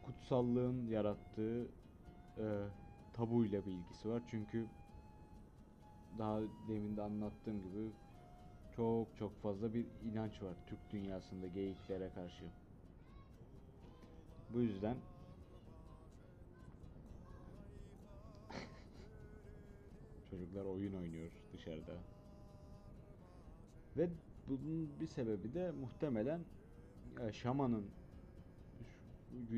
kutsallığın 0.02 0.86
yarattığı 0.86 1.68
e, 2.38 2.46
tabuyla 3.12 3.66
bir 3.66 3.72
ilgisi 3.72 4.08
var. 4.08 4.22
Çünkü 4.30 4.66
daha 6.18 6.40
demin 6.68 6.96
de 6.96 7.02
anlattığım 7.02 7.62
gibi 7.62 7.90
çok 8.78 9.06
çok 9.18 9.32
fazla 9.42 9.74
bir 9.74 9.84
inanç 10.12 10.42
var 10.42 10.54
Türk 10.66 10.92
dünyasında 10.92 11.46
geyiklere 11.46 12.10
karşı. 12.14 12.44
Bu 14.54 14.60
yüzden 14.60 14.96
çocuklar 20.30 20.64
oyun 20.64 20.94
oynuyor 20.94 21.30
dışarıda. 21.54 21.92
Ve 23.96 24.08
bunun 24.48 24.88
bir 25.00 25.06
sebebi 25.06 25.54
de 25.54 25.70
muhtemelen 25.70 26.40
e, 27.20 27.32
şamanın 27.32 27.84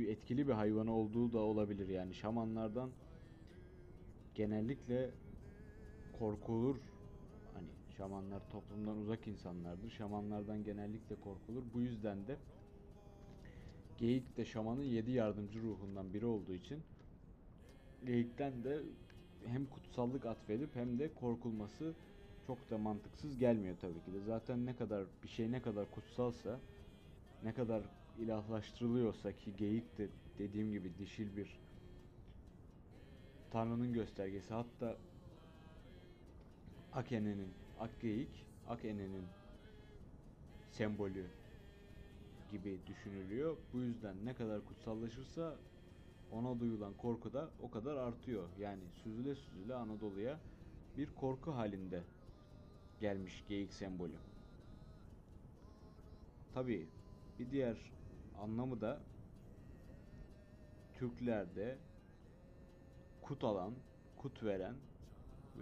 etkili 0.08 0.48
bir 0.48 0.52
hayvanı 0.52 0.92
olduğu 0.92 1.32
da 1.32 1.38
olabilir 1.38 1.88
yani 1.88 2.14
şamanlardan 2.14 2.90
genellikle 4.34 5.10
korkulur. 6.18 6.89
Şamanlar 8.00 8.50
toplumdan 8.50 8.96
uzak 8.96 9.26
insanlardır. 9.26 9.90
Şamanlardan 9.90 10.64
genellikle 10.64 11.16
korkulur. 11.20 11.62
Bu 11.74 11.80
yüzden 11.80 12.26
de 12.26 12.36
geyik 13.98 14.36
de 14.36 14.44
şamanın 14.44 14.82
yedi 14.82 15.10
yardımcı 15.10 15.62
ruhundan 15.62 16.14
biri 16.14 16.26
olduğu 16.26 16.52
için 16.54 16.82
geyikten 18.06 18.64
de 18.64 18.80
hem 19.46 19.66
kutsallık 19.66 20.26
atfedip 20.26 20.76
hem 20.76 20.98
de 20.98 21.14
korkulması 21.14 21.94
çok 22.46 22.70
da 22.70 22.78
mantıksız 22.78 23.38
gelmiyor 23.38 23.76
tabii 23.80 24.04
ki 24.04 24.12
de. 24.12 24.20
Zaten 24.20 24.66
ne 24.66 24.76
kadar 24.76 25.04
bir 25.22 25.28
şey 25.28 25.52
ne 25.52 25.62
kadar 25.62 25.90
kutsalsa 25.90 26.60
ne 27.44 27.52
kadar 27.54 27.82
ilahlaştırılıyorsa 28.18 29.32
ki 29.32 29.56
geyik 29.56 29.98
de 29.98 30.08
dediğim 30.38 30.72
gibi 30.72 30.98
dişil 30.98 31.36
bir 31.36 31.58
Tanrı'nın 33.50 33.92
göstergesi. 33.92 34.54
Hatta 34.54 34.96
Akene'nin, 36.92 37.59
Akgeyik, 37.80 38.46
Akene'nin 38.68 39.24
sembolü 40.70 41.24
gibi 42.50 42.80
düşünülüyor. 42.86 43.56
Bu 43.72 43.78
yüzden 43.78 44.24
ne 44.24 44.34
kadar 44.34 44.64
kutsallaşırsa 44.64 45.56
ona 46.32 46.60
duyulan 46.60 46.94
korku 46.94 47.32
da 47.32 47.50
o 47.62 47.70
kadar 47.70 47.96
artıyor. 47.96 48.48
Yani 48.58 48.82
süzüle 49.02 49.34
süzüle 49.34 49.74
Anadolu'ya 49.74 50.40
bir 50.96 51.14
korku 51.14 51.52
halinde 51.54 52.04
gelmiş 53.00 53.44
geyik 53.48 53.72
sembolü. 53.72 54.16
Tabii 56.54 56.88
bir 57.38 57.50
diğer 57.50 57.76
anlamı 58.34 58.80
da 58.80 59.00
Türklerde 60.92 61.78
kut 63.22 63.44
alan, 63.44 63.74
kut 64.16 64.42
veren 64.42 64.74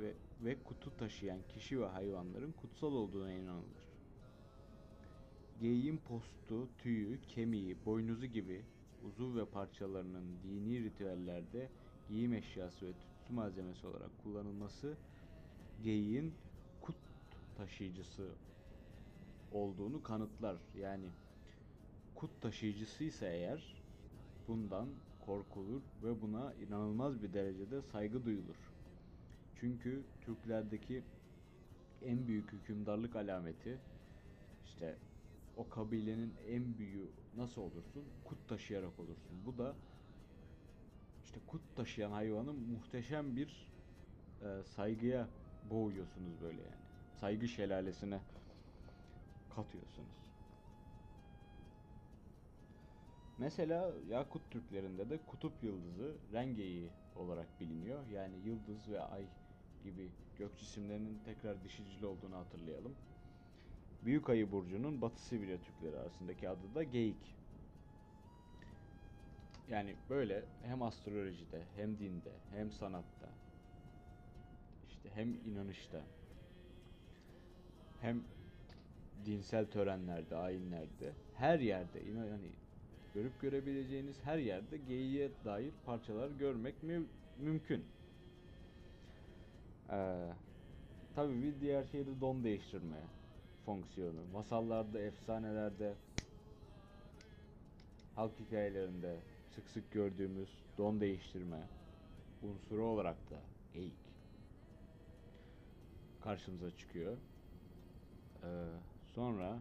ve 0.01 0.15
ve 0.41 0.57
kutu 0.65 0.97
taşıyan 0.97 1.39
kişi 1.49 1.81
ve 1.81 1.87
hayvanların 1.87 2.53
kutsal 2.53 2.93
olduğuna 2.93 3.33
inanılır. 3.33 3.89
Geyiğin 5.61 5.97
postu, 5.97 6.69
tüyü, 6.79 7.19
kemiği, 7.29 7.77
boynuzu 7.87 8.27
gibi 8.27 8.63
uzuv 9.05 9.37
ve 9.37 9.45
parçalarının 9.45 10.25
dini 10.43 10.85
ritüellerde 10.85 11.69
giyim 12.09 12.33
eşyası 12.33 12.87
ve 12.87 12.93
tütsü 12.93 13.33
malzemesi 13.33 13.87
olarak 13.87 14.11
kullanılması 14.23 14.95
geyiğin 15.83 16.35
kut 16.81 16.97
taşıyıcısı 17.57 18.29
olduğunu 19.53 20.03
kanıtlar. 20.03 20.57
Yani 20.81 21.09
kut 22.15 22.41
taşıyıcısıysa 22.41 23.27
eğer 23.27 23.83
bundan 24.49 24.89
korkulur 25.27 25.83
ve 26.03 26.23
buna 26.23 26.55
inanılmaz 26.55 27.23
bir 27.23 27.33
derecede 27.33 27.83
saygı 27.83 28.25
duyulur. 28.25 28.68
Çünkü 29.61 30.03
Türklerdeki 30.21 31.03
en 32.03 32.27
büyük 32.27 32.53
hükümdarlık 32.53 33.17
alameti 33.17 33.79
işte 34.65 34.97
o 35.57 35.69
kabilenin 35.69 36.35
en 36.49 36.79
büyüğü 36.79 37.09
nasıl 37.37 37.63
olursun? 37.63 38.05
Kut 38.25 38.49
taşıyarak 38.49 38.99
olursun. 38.99 39.47
Bu 39.47 39.59
da 39.59 39.75
işte 41.25 41.41
kut 41.47 41.63
taşıyan 41.77 42.11
hayvanın 42.11 42.57
muhteşem 42.57 43.37
bir 43.37 43.69
e, 44.43 44.63
saygıya 44.63 45.29
boğuyorsunuz 45.71 46.41
böyle 46.43 46.63
yani. 46.63 46.83
Saygı 47.21 47.49
şelalesine 47.49 48.21
katıyorsunuz. 49.57 50.19
Mesela 53.39 53.93
Yakut 54.09 54.51
Türklerinde 54.51 55.11
de 55.11 55.19
kutup 55.27 55.53
yıldızı 55.63 56.17
rengeyi 56.33 56.91
olarak 57.17 57.61
biliniyor. 57.61 58.07
Yani 58.07 58.37
yıldız 58.45 58.89
ve 58.89 59.01
ay 59.01 59.25
gibi 59.85 60.09
gök 60.39 60.59
cisimlerinin 60.59 61.19
tekrar 61.25 61.65
dişicil 61.65 62.03
olduğunu 62.03 62.37
hatırlayalım. 62.37 62.95
Büyük 64.05 64.31
Ayı 64.31 64.53
Burcu'nun 64.53 65.03
Batı 65.03 65.23
Sibirya 65.23 65.59
Türkleri 65.59 65.99
arasındaki 65.99 66.49
adı 66.49 66.75
da 66.75 66.83
Geyik. 66.83 67.39
Yani 69.71 69.95
böyle 70.11 70.45
hem 70.63 70.83
astrolojide, 70.83 71.63
hem 71.77 71.99
dinde, 71.99 72.31
hem 72.51 72.73
sanatta, 72.73 73.29
işte 74.89 75.09
hem 75.15 75.29
inanışta, 75.29 76.01
hem 78.01 78.23
dinsel 79.27 79.67
törenlerde, 79.67 80.37
ayinlerde, 80.37 81.13
her 81.37 81.59
yerde 81.59 81.99
yani 81.99 82.49
görüp 83.15 83.41
görebileceğiniz 83.41 84.17
her 84.25 84.39
yerde 84.39 84.77
geyiğe 84.77 85.31
dair 85.45 85.73
parçalar 85.87 86.31
görmek 86.31 86.83
mü- 86.83 87.07
mümkün. 87.39 87.85
Ee, 89.91 90.29
tabii 91.15 91.43
bir 91.43 91.61
diğer 91.61 91.85
şey 91.85 92.07
de 92.07 92.21
don 92.21 92.45
değiştirme 92.45 93.01
fonksiyonu. 93.67 94.21
Masallarda, 94.33 95.01
efsanelerde, 95.01 95.95
halk 98.17 98.33
hikayelerinde 98.41 99.17
sık 99.55 99.69
sık 99.69 99.93
gördüğümüz 99.93 100.49
don 100.79 101.01
değiştirme 101.01 101.61
unsuru 102.43 102.87
olarak 102.87 103.31
da 103.31 103.37
geyik 103.75 103.93
karşımıza 106.21 106.77
çıkıyor. 106.77 107.17
Ee, 108.43 108.47
sonra 109.15 109.59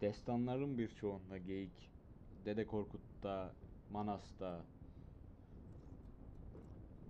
destanların 0.00 0.78
birçoğunda 0.78 1.38
geyik 1.38 1.70
Dede 2.44 2.66
Korkut'ta, 2.66 3.52
Manas'ta 3.92 4.60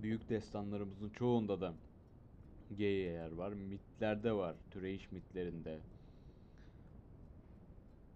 büyük 0.03 0.29
destanlarımızın 0.29 1.09
çoğunda 1.11 1.61
da 1.61 1.75
geyiğe 2.77 3.13
yer 3.13 3.33
var. 3.33 3.53
Mitlerde 3.53 4.33
var. 4.33 4.57
Türeyiş 4.71 5.13
mitlerinde. 5.13 5.79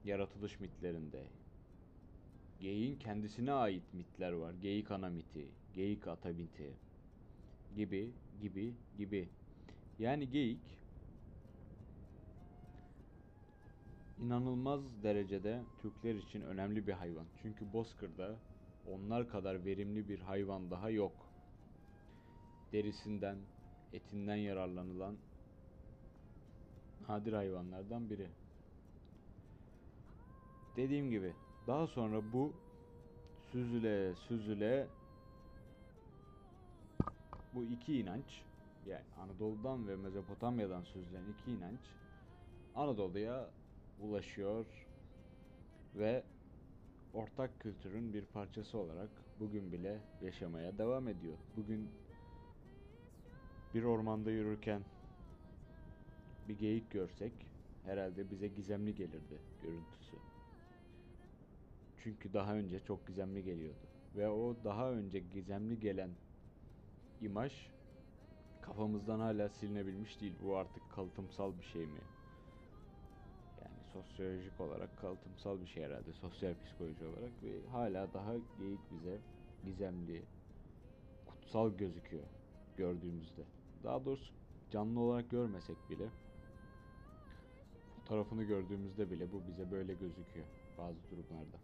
Yaratılış 0.04 0.60
mitlerinde. 0.60 1.22
Geyiğin 2.60 2.98
kendisine 2.98 3.52
ait 3.52 3.94
mitler 3.94 4.32
var. 4.32 4.54
Geyik 4.62 4.90
ana 4.90 5.08
miti, 5.08 5.48
geyik 5.74 6.08
ata 6.08 6.28
miti 6.28 6.72
gibi 7.76 8.10
gibi 8.40 8.74
gibi. 8.98 9.28
Yani 9.98 10.30
geyik 10.30 10.78
inanılmaz 14.18 15.02
derecede 15.02 15.62
Türkler 15.82 16.14
için 16.14 16.40
önemli 16.40 16.86
bir 16.86 16.92
hayvan. 16.92 17.26
Çünkü 17.42 17.72
Bozkır'da 17.72 18.36
onlar 18.86 19.28
kadar 19.28 19.64
verimli 19.64 20.08
bir 20.08 20.20
hayvan 20.20 20.70
daha 20.70 20.90
yok. 20.90 21.23
Derisinden, 22.72 23.38
etinden 23.92 24.36
yararlanılan 24.36 25.16
nadir 27.08 27.32
hayvanlardan 27.32 28.10
biri. 28.10 28.28
Dediğim 30.76 31.10
gibi 31.10 31.32
daha 31.66 31.86
sonra 31.86 32.32
bu 32.32 32.52
süzüle 33.52 34.14
süzüle 34.14 34.88
bu 37.54 37.64
iki 37.64 37.98
inanç 37.98 38.42
yani 38.86 39.02
Anadolu'dan 39.20 39.88
ve 39.88 39.96
Mezopotamya'dan 39.96 40.82
süzülen 40.82 41.22
iki 41.38 41.50
inanç 41.50 41.80
Anadolu'ya 42.74 43.50
ulaşıyor 44.00 44.66
ve 45.94 46.22
ortak 47.14 47.60
kültürün 47.60 48.14
bir 48.14 48.24
parçası 48.24 48.78
olarak 48.78 49.10
bugün 49.40 49.72
bile 49.72 49.98
yaşamaya 50.22 50.78
devam 50.78 51.08
ediyor. 51.08 51.36
Bugün 51.56 52.03
bir 53.74 53.82
ormanda 53.82 54.30
yürürken 54.30 54.82
bir 56.48 56.58
geyik 56.58 56.90
görsek 56.90 57.32
herhalde 57.84 58.30
bize 58.30 58.48
gizemli 58.48 58.94
gelirdi 58.94 59.38
görüntüsü. 59.62 60.16
Çünkü 62.02 62.32
daha 62.32 62.54
önce 62.54 62.80
çok 62.80 63.06
gizemli 63.06 63.44
geliyordu. 63.44 63.86
Ve 64.16 64.28
o 64.28 64.56
daha 64.64 64.92
önce 64.92 65.18
gizemli 65.18 65.80
gelen 65.80 66.10
imaj 67.20 67.52
kafamızdan 68.60 69.20
hala 69.20 69.48
silinebilmiş 69.48 70.20
değil. 70.20 70.34
Bu 70.42 70.56
artık 70.56 70.90
kalıtımsal 70.90 71.58
bir 71.58 71.64
şey 71.64 71.86
mi? 71.86 72.00
Yani 73.62 73.84
sosyolojik 73.92 74.60
olarak 74.60 74.96
kalıtımsal 74.96 75.60
bir 75.60 75.66
şey 75.66 75.84
herhalde. 75.84 76.12
Sosyal 76.12 76.54
psikoloji 76.64 77.06
olarak 77.06 77.42
ve 77.42 77.68
hala 77.70 78.14
daha 78.14 78.34
geyik 78.58 78.90
bize 78.90 79.18
gizemli, 79.64 80.22
kutsal 81.26 81.76
gözüküyor 81.76 82.24
gördüğümüzde. 82.76 83.42
Daha 83.84 84.04
doğrusu 84.04 84.32
canlı 84.70 85.00
olarak 85.00 85.30
görmesek 85.30 85.76
bile 85.90 86.08
fotoğrafını 87.96 88.42
gördüğümüzde 88.44 89.10
bile 89.10 89.32
bu 89.32 89.42
bize 89.48 89.70
böyle 89.70 89.94
gözüküyor 89.94 90.46
bazı 90.78 90.98
durumlarda. 91.10 91.56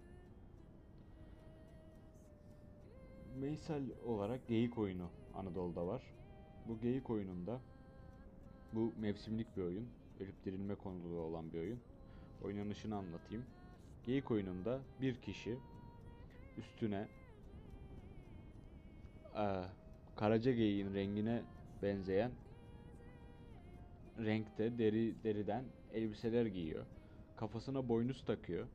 Meysel 3.41 3.83
olarak 4.05 4.49
geyik 4.49 4.79
oyunu 4.79 5.11
Anadolu'da 5.35 5.87
var. 5.87 6.03
Bu 6.69 6.81
geyik 6.81 7.11
oyununda 7.11 7.61
bu 8.73 8.93
mevsimlik 9.01 9.57
bir 9.57 9.63
oyun. 9.63 9.89
Ölüp 10.21 10.45
dirilme 10.45 10.75
konulu 10.75 11.21
olan 11.21 11.53
bir 11.53 11.59
oyun. 11.59 11.81
Oynanışını 12.45 12.97
anlatayım. 12.97 13.45
Geyik 14.05 14.31
oyununda 14.31 14.81
bir 15.01 15.15
kişi 15.23 15.59
üstüne 16.59 17.09
eee 19.35 19.65
karaca 20.17 20.53
geyiğin 20.53 20.95
rengine 20.95 21.43
benzeyen 21.83 22.33
renkte 24.19 24.79
deri 24.79 25.15
deriden 25.25 25.65
elbiseler 25.95 26.47
giyiyor. 26.47 26.87
Kafasına 27.37 27.89
boynuz 27.89 28.25
takıyor 28.25 28.67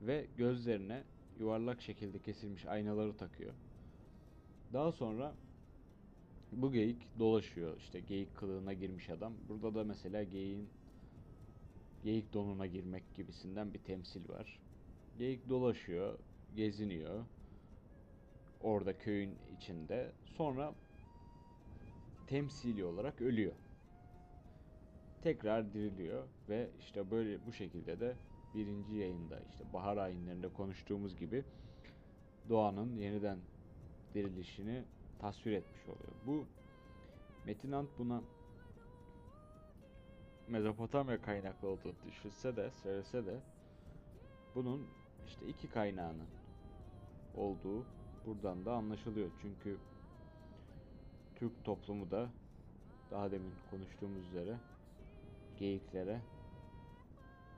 ve 0.00 0.26
gözlerine 0.36 1.02
yuvarlak 1.38 1.82
şekilde 1.82 2.18
kesilmiş 2.18 2.66
aynaları 2.66 3.16
takıyor. 3.16 3.54
Daha 4.72 4.92
sonra 4.92 5.34
bu 6.52 6.72
geyik 6.72 7.18
dolaşıyor. 7.18 7.76
İşte 7.78 8.00
geyik 8.00 8.36
kılığına 8.36 8.72
girmiş 8.72 9.10
adam. 9.10 9.32
Burada 9.48 9.74
da 9.74 9.84
mesela 9.84 10.22
geyiğin 10.22 10.68
geyik 12.04 12.32
donuna 12.32 12.66
girmek 12.66 13.14
gibisinden 13.14 13.74
bir 13.74 13.78
temsil 13.78 14.28
var. 14.28 14.60
Geyik 15.18 15.48
dolaşıyor, 15.48 16.18
geziniyor. 16.56 17.24
Orada 18.60 18.98
köyün 18.98 19.34
içinde. 19.56 20.12
Sonra 20.24 20.74
temsili 22.26 22.84
olarak 22.84 23.20
ölüyor. 23.20 23.52
Tekrar 25.22 25.72
diriliyor 25.72 26.24
ve 26.48 26.68
işte 26.80 27.10
böyle 27.10 27.46
bu 27.46 27.52
şekilde 27.52 28.00
de 28.00 28.16
birinci 28.54 28.94
yayında 28.94 29.40
işte 29.50 29.64
bahar 29.72 29.96
ayinlerinde 29.96 30.48
konuştuğumuz 30.48 31.16
gibi 31.16 31.44
doğanın 32.48 32.96
yeniden 32.96 33.38
dirilişini 34.14 34.82
tasvir 35.18 35.52
etmiş 35.52 35.88
oluyor. 35.88 36.12
Bu 36.26 36.46
Metin 37.46 37.72
Ant 37.72 37.88
buna 37.98 38.22
Mezopotamya 40.48 41.22
kaynaklı 41.22 41.68
olduğunu 41.68 41.94
düşünse 42.06 42.56
de 42.56 42.70
söylese 42.82 43.26
de 43.26 43.40
bunun 44.54 44.86
işte 45.26 45.46
iki 45.46 45.68
kaynağının 45.68 46.28
olduğu 47.36 47.84
buradan 48.26 48.64
da 48.64 48.72
anlaşılıyor. 48.72 49.30
Çünkü 49.42 49.78
Türk 51.36 51.64
toplumu 51.64 52.10
da 52.10 52.28
daha 53.10 53.32
demin 53.32 53.52
konuştuğumuz 53.70 54.26
üzere 54.26 54.56
geyiklere 55.58 56.20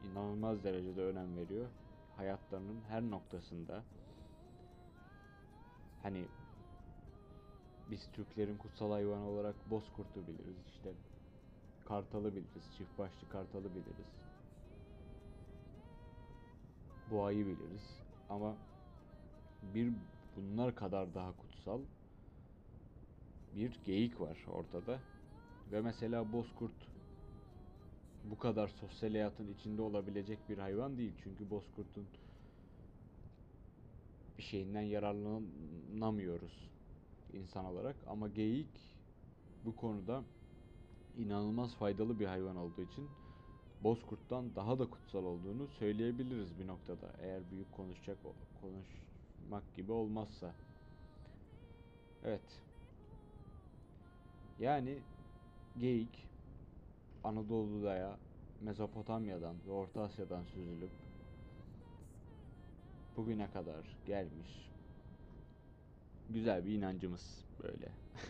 inanılmaz 0.05 0.65
derecede 0.65 1.03
önem 1.03 1.37
veriyor. 1.37 1.69
Hayatlarının 2.17 2.81
her 2.89 3.03
noktasında 3.03 3.85
hani 6.03 6.29
biz 7.91 8.09
Türklerin 8.13 8.57
kutsal 8.57 8.91
hayvanı 8.91 9.29
olarak 9.29 9.71
bozkurtu 9.71 10.21
biliriz 10.27 10.57
işte 10.69 10.93
kartalı 11.85 12.33
biliriz, 12.33 12.77
çift 12.77 12.99
başlı 12.99 13.29
kartalı 13.29 13.65
biliriz. 13.65 14.07
Boğayı 17.11 17.47
biliriz 17.47 18.01
ama 18.29 18.57
bir 19.63 19.93
bunlar 20.37 20.75
kadar 20.75 21.15
daha 21.15 21.37
kutsal 21.37 21.81
bir 23.57 23.83
geyik 23.85 24.21
var 24.21 24.45
ortada. 24.49 25.05
Ve 25.69 25.83
mesela 25.83 26.33
bozkurt 26.33 26.91
bu 28.23 28.39
kadar 28.39 28.69
sosyal 28.69 29.11
hayatın 29.11 29.49
içinde 29.49 29.83
olabilecek 29.83 30.49
bir 30.49 30.59
hayvan 30.59 30.99
değil. 30.99 31.15
Çünkü 31.23 31.51
bozkurtun 31.51 32.13
bir 34.39 34.43
şeyinden 34.43 34.81
yararlanamıyoruz 34.83 36.71
insan 37.31 37.65
olarak. 37.65 38.05
Ama 38.07 38.29
geyik 38.29 38.97
bu 39.63 39.77
konuda 39.77 40.27
inanılmaz 41.15 41.77
faydalı 41.77 42.21
bir 42.21 42.27
hayvan 42.27 42.57
olduğu 42.57 42.83
için 42.83 43.19
bozkurttan 43.81 44.57
daha 44.57 44.81
da 44.81 44.91
kutsal 44.91 45.25
olduğunu 45.25 45.69
söyleyebiliriz 45.69 46.59
bir 46.61 46.69
noktada. 46.69 47.15
Eğer 47.19 47.51
büyük 47.53 47.73
konuşacak 47.73 48.21
konuşmak 48.55 49.75
gibi 49.75 49.93
olmazsa. 49.93 50.57
Evet. 52.23 52.66
Yani 54.59 55.03
geyik 55.79 56.29
Anadolu'ya 57.25 58.19
Mezopotamya'dan 58.61 59.57
ve 59.67 59.71
Orta 59.71 60.03
Asya'dan 60.03 60.45
süzülüp 60.45 60.91
bugüne 63.17 63.51
kadar 63.51 63.97
gelmiş 64.07 64.71
güzel 66.29 66.65
bir 66.65 66.73
inancımız 66.73 67.45
böyle. 67.63 67.89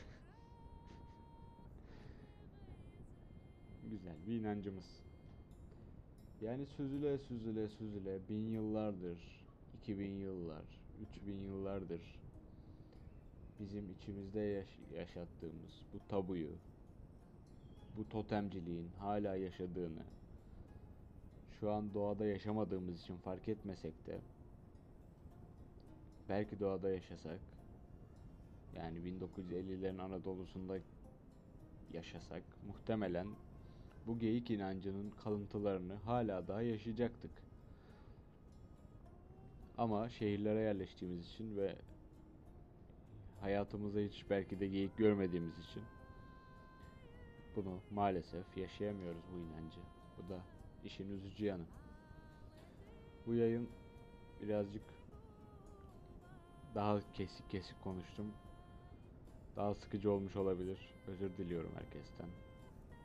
güzel 3.91 4.27
bir 4.27 4.41
inancımız. 4.41 4.85
Yani 6.41 6.67
süzüle 6.67 7.19
süzüle 7.19 7.69
süzüle 7.69 8.29
bin 8.29 8.51
yıllardır, 8.51 9.47
2000 9.75 10.11
yıllar, 10.11 10.65
3000 11.01 11.41
yıllardır 11.41 12.26
bizim 13.61 13.91
içimizde 13.91 14.41
yaş- 14.41 14.79
yaşattığımız 14.95 15.83
bu 15.93 16.09
tabuyu, 16.09 16.51
bu 17.97 18.09
totemciliğin 18.09 18.89
hala 18.99 19.37
yaşadığını 19.37 20.03
şu 21.61 21.73
an 21.73 21.95
doğada 21.95 22.27
yaşamadığımız 22.27 23.03
için 23.03 23.17
fark 23.17 23.49
etmesek 23.49 24.07
de 24.07 24.21
belki 26.29 26.61
doğada 26.61 26.91
yaşasak 26.91 27.41
yani 28.77 28.99
1950'lerin 28.99 29.99
Anadolu'sunda 29.99 30.79
yaşasak 31.95 32.43
muhtemelen 32.69 33.27
bu 34.07 34.19
geyik 34.19 34.51
inancının 34.51 35.11
kalıntılarını 35.11 35.95
hala 35.95 36.49
daha 36.49 36.63
yaşayacaktık. 36.63 37.31
Ama 39.79 40.09
şehirlere 40.09 40.61
yerleştiğimiz 40.61 41.27
için 41.27 41.57
ve 41.57 41.77
hayatımızda 43.47 44.01
hiç 44.01 44.25
belki 44.31 44.61
de 44.61 44.67
geyik 44.67 44.97
görmediğimiz 44.97 45.59
için 45.59 45.83
bunu 47.57 47.81
maalesef 47.91 48.57
yaşayamıyoruz 48.57 49.23
bu 49.33 49.39
inancı. 49.39 49.81
Bu 50.19 50.29
da 50.29 50.41
işin 50.85 51.11
üzücü 51.11 51.45
yanı. 51.45 51.65
Bu 53.27 53.35
yayın 53.35 53.69
birazcık 54.43 54.83
daha 56.75 57.13
kesik 57.13 57.51
kesik 57.51 57.83
konuştum. 57.83 58.33
Daha 59.57 59.75
sıkıcı 59.75 60.11
olmuş 60.11 60.37
olabilir. 60.37 60.95
Özür 61.07 61.37
diliyorum 61.37 61.71
herkesten. 61.75 62.29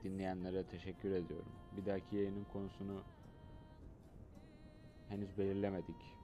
Dinleyenlere 0.04 0.64
teşekkür 0.64 1.12
ediyorum. 1.12 1.52
Bir 1.78 1.86
dahaki 1.86 2.16
yayının 2.16 2.46
konusunu 2.54 3.02
henüz 5.10 5.38
belirlemedik. 5.38 6.21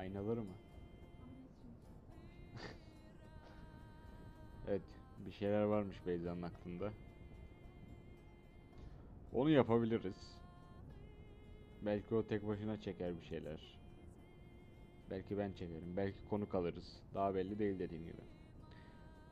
Aynaları 0.00 0.40
mı? 0.40 0.54
Evet, 4.68 4.82
bir 5.26 5.32
şeyler 5.32 5.62
varmış 5.62 5.96
Beyza'nın 6.06 6.42
aklında. 6.42 6.92
Onu 9.34 9.50
yapabiliriz. 9.50 10.36
Belki 11.82 12.14
o 12.14 12.26
tek 12.26 12.46
başına 12.46 12.80
çeker 12.80 13.16
bir 13.20 13.26
şeyler. 13.26 13.78
Belki 15.10 15.38
ben 15.38 15.52
çekerim, 15.52 15.96
belki 15.96 16.18
konuk 16.30 16.54
alırız. 16.54 16.96
Daha 17.14 17.34
belli 17.34 17.58
değil 17.58 17.78
dediğim 17.78 18.04
gibi. 18.04 18.22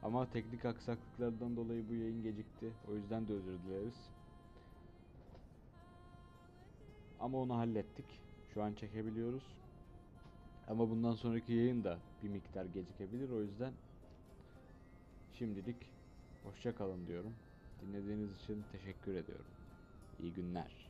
Ama 0.02 0.31
teknik 0.31 0.64
aksaklıklardan 0.64 1.57
dolayı 1.57 1.88
bu 1.88 1.94
yayın 1.94 2.22
gecikti. 2.22 2.72
O 2.90 2.94
yüzden 2.94 3.28
de 3.28 3.33
özür 3.33 3.59
dileriz. 3.59 4.11
Ama 7.20 7.38
onu 7.38 7.57
hallettik. 7.57 8.20
Şu 8.54 8.62
an 8.62 8.74
çekebiliyoruz. 8.74 9.58
Ama 10.68 10.90
bundan 10.90 11.14
sonraki 11.14 11.52
yayın 11.52 11.85
da 11.85 11.98
bir 12.22 12.28
miktar 12.28 12.64
gecikebilir. 12.64 13.31
O 13.31 13.42
yüzden 13.42 13.72
şimdilik 15.31 15.76
hoşça 16.42 16.74
kalın 16.74 17.07
diyorum. 17.07 17.40
Dinlediğiniz 17.81 18.37
için 18.37 18.64
teşekkür 18.72 19.14
ediyorum. 19.14 19.54
İyi 20.18 20.35
günler. 20.35 20.88